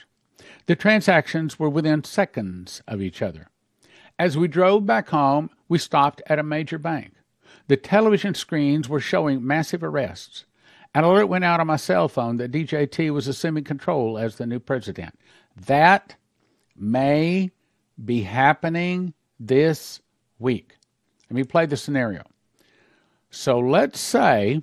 The 0.66 0.76
transactions 0.76 1.58
were 1.58 1.70
within 1.70 2.04
seconds 2.04 2.82
of 2.88 3.02
each 3.02 3.22
other. 3.22 3.48
As 4.20 4.38
we 4.38 4.48
drove 4.48 4.86
back 4.86 5.10
home, 5.10 5.50
we 5.70 5.78
stopped 5.78 6.22
at 6.28 6.40
a 6.40 6.44
major 6.44 6.78
bank. 6.78 7.14
The 7.68 7.78
television 7.78 8.34
screens 8.34 8.90
were 8.90 9.00
showing 9.00 9.46
massive 9.46 9.84
arrests. 9.84 10.46
An 10.96 11.04
alert 11.04 11.28
went 11.28 11.44
out 11.44 11.60
on 11.60 11.68
my 11.68 11.76
cell 11.76 12.08
phone 12.08 12.38
that 12.38 12.52
DJT 12.52 13.12
was 13.14 13.28
assuming 13.28 13.64
control 13.64 14.18
as 14.18 14.36
the 14.36 14.48
new 14.48 14.60
president. 14.60 15.18
That 15.56 16.16
may 16.78 17.52
be 18.04 18.22
happening 18.22 19.14
this 19.40 20.02
week. 20.40 20.76
Let 21.30 21.36
me 21.36 21.44
play 21.44 21.66
the 21.66 21.78
scenario. 21.78 22.24
So 23.30 23.60
let's 23.60 24.00
say 24.00 24.62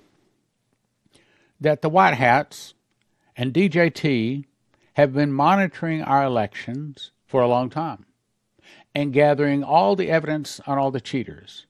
that 1.61 1.83
the 1.83 1.89
White 1.89 2.15
Hats 2.15 2.75
and 3.37 3.53
DJT 3.53 4.45
have 4.95 5.13
been 5.13 5.33
monitoring 5.33 6.03
our 6.03 6.25
elections 6.25 7.11
for 7.27 7.43
a 7.43 7.49
long 7.49 7.69
time 7.69 8.07
and 8.95 9.13
gathering 9.13 9.65
all 9.65 9.97
the 9.97 10.11
evidence 10.11 10.61
on 10.67 10.79
all 10.79 10.91
the 10.91 11.01
cheaters. 11.01 11.67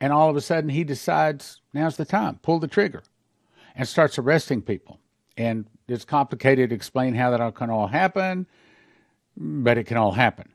And 0.00 0.12
all 0.12 0.28
of 0.28 0.36
a 0.36 0.40
sudden, 0.40 0.70
he 0.70 0.84
decides 0.84 1.60
now's 1.72 1.96
the 1.96 2.04
time, 2.04 2.38
pull 2.42 2.58
the 2.58 2.68
trigger, 2.68 3.02
and 3.74 3.88
starts 3.88 4.18
arresting 4.18 4.62
people. 4.62 4.98
And 5.36 5.66
it's 5.88 6.04
complicated 6.04 6.70
to 6.70 6.76
explain 6.76 7.14
how 7.14 7.30
that 7.30 7.54
can 7.54 7.70
all 7.70 7.86
happen 7.86 8.46
but 9.36 9.78
it 9.78 9.84
can 9.84 9.96
all 9.96 10.12
happen. 10.12 10.48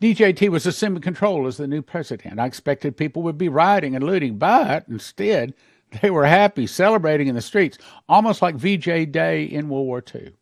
DJT 0.00 0.48
was 0.48 0.64
assuming 0.64 1.02
control 1.02 1.46
as 1.46 1.56
the 1.56 1.66
new 1.66 1.82
president. 1.82 2.38
I 2.38 2.46
expected 2.46 2.96
people 2.96 3.22
would 3.22 3.38
be 3.38 3.48
rioting 3.48 3.96
and 3.96 4.04
looting, 4.04 4.38
but 4.38 4.86
instead, 4.88 5.54
they 6.00 6.10
were 6.10 6.26
happy, 6.26 6.66
celebrating 6.66 7.26
in 7.26 7.34
the 7.34 7.40
streets, 7.40 7.78
almost 8.08 8.40
like 8.40 8.54
VJ 8.54 9.10
Day 9.10 9.42
in 9.42 9.68
World 9.68 9.86
War 9.86 10.04
II. 10.14 10.32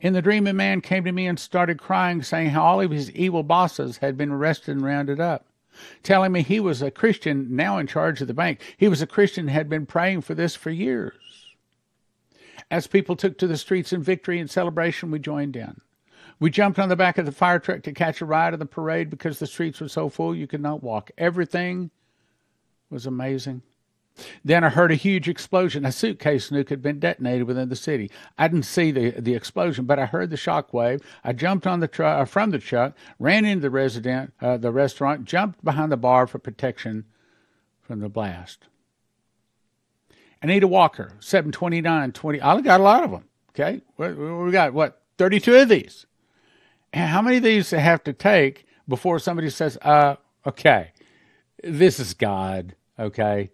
In 0.00 0.12
the 0.12 0.22
dream, 0.22 0.46
a 0.46 0.52
man 0.52 0.80
came 0.80 1.04
to 1.04 1.12
me 1.12 1.26
and 1.26 1.38
started 1.38 1.78
crying, 1.78 2.22
saying 2.22 2.50
how 2.50 2.64
all 2.64 2.80
of 2.80 2.90
his 2.90 3.12
evil 3.12 3.42
bosses 3.42 3.98
had 3.98 4.16
been 4.16 4.30
arrested 4.32 4.76
and 4.76 4.84
rounded 4.84 5.20
up, 5.20 5.46
telling 6.02 6.32
me 6.32 6.42
he 6.42 6.58
was 6.58 6.82
a 6.82 6.90
Christian 6.90 7.54
now 7.54 7.78
in 7.78 7.86
charge 7.86 8.20
of 8.20 8.26
the 8.26 8.34
bank. 8.34 8.60
He 8.76 8.88
was 8.88 9.02
a 9.02 9.06
Christian, 9.06 9.48
had 9.48 9.68
been 9.68 9.86
praying 9.86 10.22
for 10.22 10.34
this 10.34 10.56
for 10.56 10.70
years. 10.70 11.14
As 12.70 12.86
people 12.86 13.14
took 13.14 13.38
to 13.38 13.46
the 13.46 13.58
streets 13.58 13.92
in 13.92 14.02
victory 14.02 14.40
and 14.40 14.50
celebration, 14.50 15.10
we 15.10 15.20
joined 15.20 15.54
in. 15.54 15.80
We 16.38 16.50
jumped 16.50 16.78
on 16.78 16.88
the 16.88 16.96
back 16.96 17.18
of 17.18 17.24
the 17.24 17.32
fire 17.32 17.58
truck 17.58 17.82
to 17.84 17.92
catch 17.92 18.20
a 18.20 18.26
ride 18.26 18.52
of 18.52 18.58
the 18.58 18.66
parade 18.66 19.08
because 19.08 19.38
the 19.38 19.46
streets 19.46 19.80
were 19.80 19.88
so 19.88 20.08
full 20.08 20.34
you 20.34 20.46
could 20.46 20.60
not 20.60 20.82
walk. 20.82 21.10
Everything 21.16 21.90
was 22.90 23.06
amazing. 23.06 23.62
Then 24.44 24.64
I 24.64 24.70
heard 24.70 24.92
a 24.92 24.96
huge 24.96 25.28
explosion. 25.28 25.84
A 25.84 25.92
suitcase 25.92 26.50
nuke 26.50 26.70
had 26.70 26.82
been 26.82 26.98
detonated 26.98 27.46
within 27.46 27.68
the 27.68 27.76
city. 27.76 28.10
I 28.38 28.48
didn't 28.48 28.64
see 28.64 28.90
the, 28.90 29.10
the 29.10 29.34
explosion, 29.34 29.84
but 29.84 29.98
I 29.98 30.06
heard 30.06 30.30
the 30.30 30.36
shock 30.36 30.72
wave. 30.72 31.00
I 31.22 31.32
jumped 31.32 31.66
on 31.66 31.80
the 31.80 31.88
truck 31.88 32.20
uh, 32.20 32.24
from 32.24 32.50
the 32.50 32.58
truck, 32.58 32.94
ran 33.18 33.44
into 33.44 33.62
the 33.62 33.70
resident, 33.70 34.32
uh, 34.40 34.56
the 34.56 34.72
restaurant, 34.72 35.24
jumped 35.24 35.62
behind 35.64 35.92
the 35.92 35.96
bar 35.98 36.26
for 36.26 36.38
protection 36.38 37.04
from 37.82 38.00
the 38.00 38.08
blast. 38.08 38.68
Anita 40.42 40.66
Walker, 40.66 41.12
729, 41.20 42.12
20. 42.12 42.40
I 42.40 42.60
got 42.60 42.80
a 42.80 42.82
lot 42.82 43.04
of 43.04 43.10
them. 43.10 43.24
Okay. 43.50 43.82
We, 43.96 44.12
we 44.12 44.50
got 44.50 44.72
what? 44.72 45.02
32 45.18 45.56
of 45.56 45.68
these 45.68 46.06
how 46.96 47.22
many 47.22 47.38
of 47.38 47.42
these 47.42 47.70
have 47.70 48.02
to 48.04 48.12
take 48.12 48.66
before 48.88 49.18
somebody 49.18 49.50
says, 49.50 49.76
uh, 49.82 50.16
okay, 50.46 50.92
this 51.62 51.98
is 51.98 52.14
God, 52.14 52.74
okay? 52.98 53.50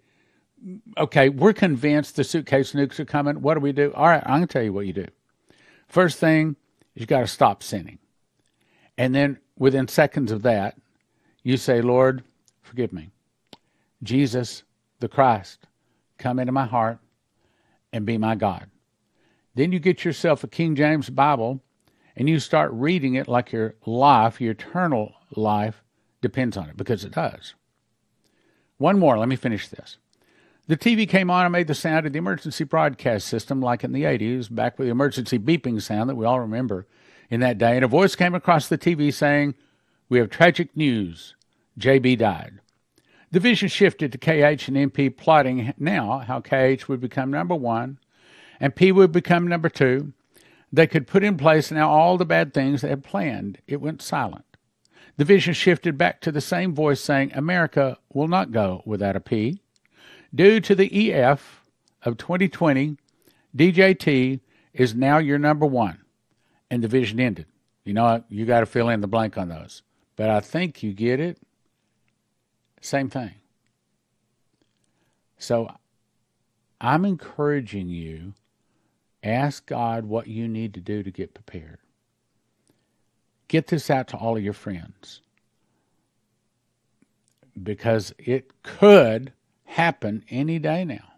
Okay, 0.96 1.28
we're 1.28 1.52
convinced 1.52 2.16
the 2.16 2.24
suitcase 2.24 2.72
nukes 2.72 3.00
are 3.00 3.04
coming. 3.04 3.42
What 3.42 3.54
do 3.54 3.60
we 3.60 3.72
do? 3.72 3.92
All 3.94 4.06
right, 4.06 4.22
I'm 4.24 4.38
going 4.38 4.46
to 4.46 4.52
tell 4.52 4.62
you 4.62 4.72
what 4.72 4.86
you 4.86 4.92
do. 4.92 5.06
First 5.88 6.18
thing 6.18 6.56
you 6.94 7.06
got 7.06 7.20
to 7.20 7.26
stop 7.26 7.62
sinning. 7.62 7.98
And 8.96 9.14
then 9.14 9.38
within 9.58 9.88
seconds 9.88 10.30
of 10.30 10.42
that, 10.42 10.76
you 11.42 11.56
say, 11.56 11.80
Lord, 11.80 12.22
forgive 12.62 12.92
me. 12.92 13.10
Jesus, 14.02 14.62
the 15.00 15.08
Christ, 15.08 15.66
come 16.18 16.38
into 16.38 16.52
my 16.52 16.66
heart 16.66 16.98
and 17.92 18.06
be 18.06 18.18
my 18.18 18.34
God. 18.34 18.68
Then 19.54 19.72
you 19.72 19.78
get 19.78 20.04
yourself 20.04 20.44
a 20.44 20.48
King 20.48 20.76
James 20.76 21.10
Bible 21.10 21.60
and 22.16 22.28
you 22.28 22.38
start 22.38 22.70
reading 22.72 23.14
it 23.14 23.28
like 23.28 23.52
your 23.52 23.74
life, 23.86 24.40
your 24.40 24.52
eternal 24.52 25.14
life, 25.34 25.82
depends 26.20 26.56
on 26.56 26.68
it, 26.68 26.76
because 26.76 27.04
it 27.04 27.12
does. 27.12 27.54
One 28.78 28.98
more, 28.98 29.18
let 29.18 29.28
me 29.28 29.36
finish 29.36 29.68
this. 29.68 29.96
The 30.68 30.76
TV 30.76 31.08
came 31.08 31.30
on 31.30 31.44
and 31.44 31.52
made 31.52 31.66
the 31.66 31.74
sound 31.74 32.06
of 32.06 32.12
the 32.12 32.18
emergency 32.18 32.64
broadcast 32.64 33.26
system 33.26 33.60
like 33.60 33.82
in 33.82 33.92
the 33.92 34.04
80s, 34.04 34.52
back 34.54 34.78
with 34.78 34.86
the 34.86 34.92
emergency 34.92 35.38
beeping 35.38 35.80
sound 35.82 36.08
that 36.08 36.14
we 36.14 36.24
all 36.24 36.40
remember 36.40 36.86
in 37.30 37.40
that 37.40 37.58
day. 37.58 37.76
And 37.76 37.84
a 37.84 37.88
voice 37.88 38.14
came 38.14 38.34
across 38.34 38.68
the 38.68 38.78
TV 38.78 39.12
saying, 39.12 39.54
We 40.08 40.18
have 40.18 40.30
tragic 40.30 40.76
news. 40.76 41.34
JB 41.78 42.18
died. 42.18 42.60
The 43.32 43.40
vision 43.40 43.68
shifted 43.68 44.12
to 44.12 44.18
KH 44.18 44.68
and 44.68 44.76
MP 44.76 45.16
plotting 45.16 45.72
now 45.78 46.18
how 46.18 46.40
KH 46.40 46.86
would 46.88 47.00
become 47.00 47.30
number 47.30 47.54
one 47.54 47.98
and 48.62 48.76
P 48.76 48.92
would 48.92 49.10
become 49.10 49.48
number 49.48 49.68
two. 49.68 50.12
They 50.72 50.86
could 50.86 51.06
put 51.06 51.22
in 51.22 51.36
place 51.36 51.70
now 51.70 51.90
all 51.90 52.16
the 52.16 52.24
bad 52.24 52.54
things 52.54 52.80
they 52.80 52.88
had 52.88 53.04
planned. 53.04 53.58
It 53.66 53.80
went 53.80 54.00
silent. 54.00 54.44
The 55.18 55.24
vision 55.24 55.52
shifted 55.52 55.98
back 55.98 56.20
to 56.22 56.32
the 56.32 56.40
same 56.40 56.74
voice 56.74 57.00
saying, 57.00 57.32
America 57.34 57.98
will 58.12 58.28
not 58.28 58.50
go 58.50 58.82
without 58.86 59.16
a 59.16 59.20
P. 59.20 59.60
Due 60.34 60.60
to 60.60 60.74
the 60.74 61.12
EF 61.12 61.64
of 62.02 62.16
2020, 62.16 62.96
DJT 63.54 64.40
is 64.72 64.94
now 64.94 65.18
your 65.18 65.38
number 65.38 65.66
one. 65.66 65.98
And 66.70 66.82
the 66.82 66.88
vision 66.88 67.20
ended. 67.20 67.46
You 67.84 67.92
know, 67.92 68.24
you 68.30 68.46
got 68.46 68.60
to 68.60 68.66
fill 68.66 68.88
in 68.88 69.02
the 69.02 69.06
blank 69.06 69.36
on 69.36 69.50
those. 69.50 69.82
But 70.16 70.30
I 70.30 70.40
think 70.40 70.82
you 70.82 70.94
get 70.94 71.20
it. 71.20 71.38
Same 72.80 73.10
thing. 73.10 73.34
So 75.36 75.68
I'm 76.80 77.04
encouraging 77.04 77.88
you 77.88 78.32
ask 79.22 79.66
God 79.66 80.04
what 80.04 80.26
you 80.26 80.48
need 80.48 80.74
to 80.74 80.80
do 80.80 81.02
to 81.02 81.10
get 81.10 81.34
prepared. 81.34 81.78
Get 83.48 83.66
this 83.66 83.90
out 83.90 84.08
to 84.08 84.16
all 84.16 84.36
of 84.36 84.42
your 84.42 84.52
friends 84.52 85.20
because 87.62 88.14
it 88.18 88.50
could 88.62 89.32
happen 89.64 90.24
any 90.30 90.58
day 90.58 90.84
now. 90.84 91.12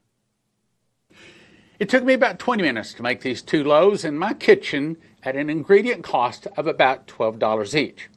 It 1.78 1.88
took 1.88 2.04
me 2.04 2.14
about 2.14 2.38
20 2.38 2.62
minutes 2.62 2.94
to 2.94 3.02
make 3.02 3.20
these 3.20 3.42
two 3.42 3.64
loaves 3.64 4.04
in 4.04 4.18
my 4.18 4.32
kitchen 4.32 4.96
at 5.22 5.36
an 5.36 5.50
ingredient 5.50 6.04
cost 6.04 6.46
of 6.56 6.66
about 6.66 7.06
$12 7.06 7.74
each. 7.74 8.08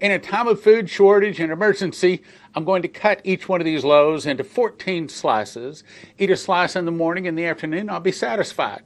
In 0.00 0.10
a 0.10 0.18
time 0.18 0.48
of 0.48 0.62
food 0.62 0.88
shortage 0.88 1.38
and 1.38 1.52
emergency, 1.52 2.22
I'm 2.54 2.64
going 2.64 2.82
to 2.82 2.88
cut 2.88 3.20
each 3.24 3.48
one 3.48 3.60
of 3.60 3.64
these 3.64 3.84
loaves 3.84 4.26
into 4.26 4.42
14 4.42 5.08
slices. 5.08 5.84
Eat 6.18 6.30
a 6.30 6.36
slice 6.36 6.76
in 6.76 6.84
the 6.84 6.90
morning 6.90 7.26
and 7.26 7.38
the 7.38 7.46
afternoon, 7.46 7.90
I'll 7.90 8.00
be 8.00 8.12
satisfied. 8.12 8.82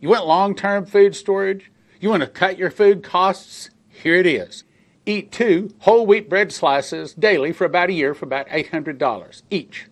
You 0.00 0.08
want 0.08 0.26
long 0.26 0.54
term 0.54 0.86
food 0.86 1.14
storage? 1.14 1.70
You 2.00 2.08
want 2.08 2.22
to 2.22 2.28
cut 2.28 2.56
your 2.56 2.70
food 2.70 3.04
costs? 3.04 3.68
Here 3.90 4.14
it 4.14 4.26
is. 4.26 4.64
Eat 5.04 5.30
two 5.30 5.74
whole 5.80 6.06
wheat 6.06 6.28
bread 6.28 6.52
slices 6.52 7.12
daily 7.12 7.52
for 7.52 7.66
about 7.66 7.90
a 7.90 7.92
year 7.92 8.14
for 8.14 8.24
about 8.24 8.48
$800 8.48 9.42
each. 9.50 9.86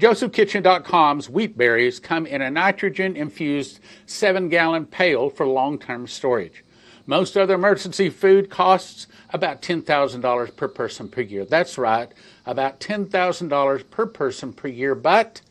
JosephKitchen.com's 0.00 1.30
wheat 1.30 1.56
berries 1.56 2.00
come 2.00 2.26
in 2.26 2.42
a 2.42 2.50
nitrogen 2.50 3.14
infused 3.14 3.78
7 4.06 4.48
gallon 4.48 4.86
pail 4.86 5.30
for 5.30 5.46
long 5.46 5.78
term 5.78 6.08
storage. 6.08 6.64
Most 7.06 7.36
other 7.36 7.54
emergency 7.54 8.10
food 8.10 8.50
costs 8.50 9.06
about 9.30 9.62
$10,000 9.62 10.56
per 10.56 10.68
person 10.68 11.08
per 11.08 11.20
year. 11.20 11.44
That's 11.44 11.78
right, 11.78 12.10
about 12.44 12.80
$10,000 12.80 13.90
per 13.90 14.06
person 14.06 14.52
per 14.52 14.68
year. 14.68 14.96
But 14.96 15.42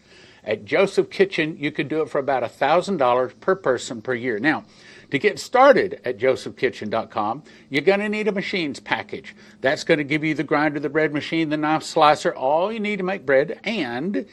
at 0.44 0.66
Joseph 0.66 1.10
Kitchen, 1.10 1.58
you 1.58 1.72
could 1.72 1.88
do 1.88 2.02
it 2.02 2.10
for 2.10 2.20
about 2.20 2.44
$1,000 2.44 3.40
per 3.40 3.56
person 3.56 4.02
per 4.02 4.14
year. 4.14 4.40
Now, 4.40 4.66
to 5.12 5.20
get 5.20 5.40
started 5.40 6.02
at 6.04 6.18
josephkitchen.com, 6.18 7.44
you're 7.70 7.84
going 7.84 8.00
to 8.00 8.10
need 8.10 8.28
a 8.28 8.32
machines 8.32 8.80
package. 8.80 9.36
That's 9.62 9.84
going 9.84 10.00
to 10.00 10.04
give 10.04 10.24
you 10.24 10.34
the 10.34 10.44
grinder, 10.44 10.80
the 10.80 10.90
bread 10.90 11.14
machine, 11.14 11.50
the 11.50 11.58
knife 11.58 11.84
slicer, 11.84 12.34
all 12.34 12.72
you 12.72 12.80
need 12.80 12.98
to 12.98 13.04
make 13.04 13.26
bread, 13.26 13.60
and 13.64 14.26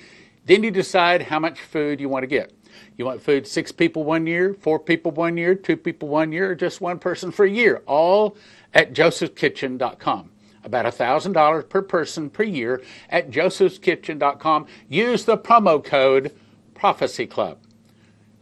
then 0.46 0.62
you 0.62 0.70
decide 0.70 1.22
how 1.22 1.38
much 1.38 1.60
food 1.60 2.00
you 2.00 2.08
want 2.08 2.22
to 2.22 2.26
get. 2.26 2.52
You 2.96 3.04
want 3.04 3.22
food 3.22 3.46
six 3.46 3.72
people 3.72 4.04
one 4.04 4.26
year, 4.26 4.54
four 4.54 4.78
people 4.78 5.10
one 5.10 5.36
year, 5.36 5.54
two 5.54 5.76
people 5.76 6.08
one 6.08 6.32
year, 6.32 6.52
or 6.52 6.54
just 6.54 6.80
one 6.80 6.98
person 6.98 7.30
for 7.30 7.44
a 7.44 7.50
year, 7.50 7.82
all 7.86 8.36
at 8.72 8.92
josephkitchen.com. 8.92 10.30
About 10.64 10.84
$1,000 10.86 11.68
per 11.68 11.82
person 11.82 12.30
per 12.30 12.42
year 12.42 12.82
at 13.08 13.30
josephskitchen.com. 13.30 14.66
Use 14.88 15.24
the 15.24 15.38
promo 15.38 15.82
code 15.82 16.34
Prophecy 16.74 17.26
Club. 17.26 17.58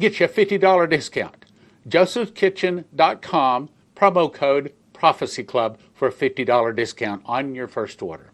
Get 0.01 0.21
you 0.21 0.27
a 0.27 0.29
$50 0.29 0.91
discount 0.91 1.45
josephskitchen.com, 1.89 3.71
promo 3.97 4.33
code 4.33 4.73
Prophecy 4.93 5.45
Club 5.45 5.79
for 5.95 6.09
a 6.09 6.13
$50 6.13 6.77
discount 6.77 7.23
on 7.25 7.55
your 7.55 7.67
first 7.67 8.03
order. 8.03 8.31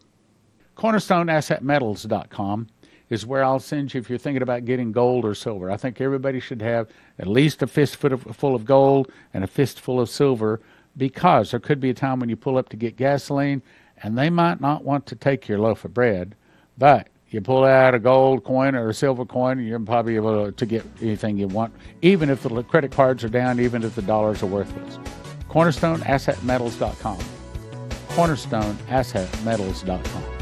CornerstoneAssetMetals.com 0.76 2.66
is 3.10 3.26
where 3.26 3.44
I'll 3.44 3.60
send 3.60 3.94
you 3.94 4.00
if 4.00 4.08
you're 4.08 4.18
thinking 4.18 4.42
about 4.42 4.64
getting 4.64 4.90
gold 4.90 5.24
or 5.24 5.34
silver. 5.34 5.70
I 5.70 5.76
think 5.76 6.00
everybody 6.00 6.40
should 6.40 6.62
have 6.62 6.88
at 7.18 7.26
least 7.26 7.62
a 7.62 7.66
fistful 7.66 8.54
of 8.54 8.64
gold 8.64 9.12
and 9.32 9.44
a 9.44 9.46
fistful 9.46 10.00
of 10.00 10.08
silver 10.08 10.60
because 10.96 11.50
there 11.50 11.60
could 11.60 11.80
be 11.80 11.90
a 11.90 11.94
time 11.94 12.20
when 12.20 12.28
you 12.28 12.36
pull 12.36 12.56
up 12.56 12.68
to 12.70 12.76
get 12.76 12.96
gasoline 12.96 13.62
and 14.02 14.18
they 14.18 14.30
might 14.30 14.60
not 14.60 14.84
want 14.84 15.06
to 15.06 15.16
take 15.16 15.48
your 15.48 15.58
loaf 15.58 15.84
of 15.84 15.94
bread, 15.94 16.34
but 16.78 17.08
you 17.28 17.40
pull 17.40 17.64
out 17.64 17.94
a 17.94 17.98
gold 17.98 18.44
coin 18.44 18.74
or 18.74 18.88
a 18.88 18.94
silver 18.94 19.24
coin, 19.24 19.64
you're 19.64 19.80
probably 19.80 20.16
able 20.16 20.52
to 20.52 20.66
get 20.66 20.84
anything 21.00 21.36
you 21.36 21.48
want, 21.48 21.74
even 22.02 22.30
if 22.30 22.42
the 22.42 22.62
credit 22.62 22.92
cards 22.92 23.24
are 23.24 23.28
down, 23.28 23.58
even 23.58 23.82
if 23.82 23.96
the 23.96 24.02
dollars 24.02 24.42
are 24.42 24.46
worthless. 24.46 24.98
CornerstoneAssetMetals.com. 25.48 27.18
CornerstoneAssetMetals.com. 28.08 30.33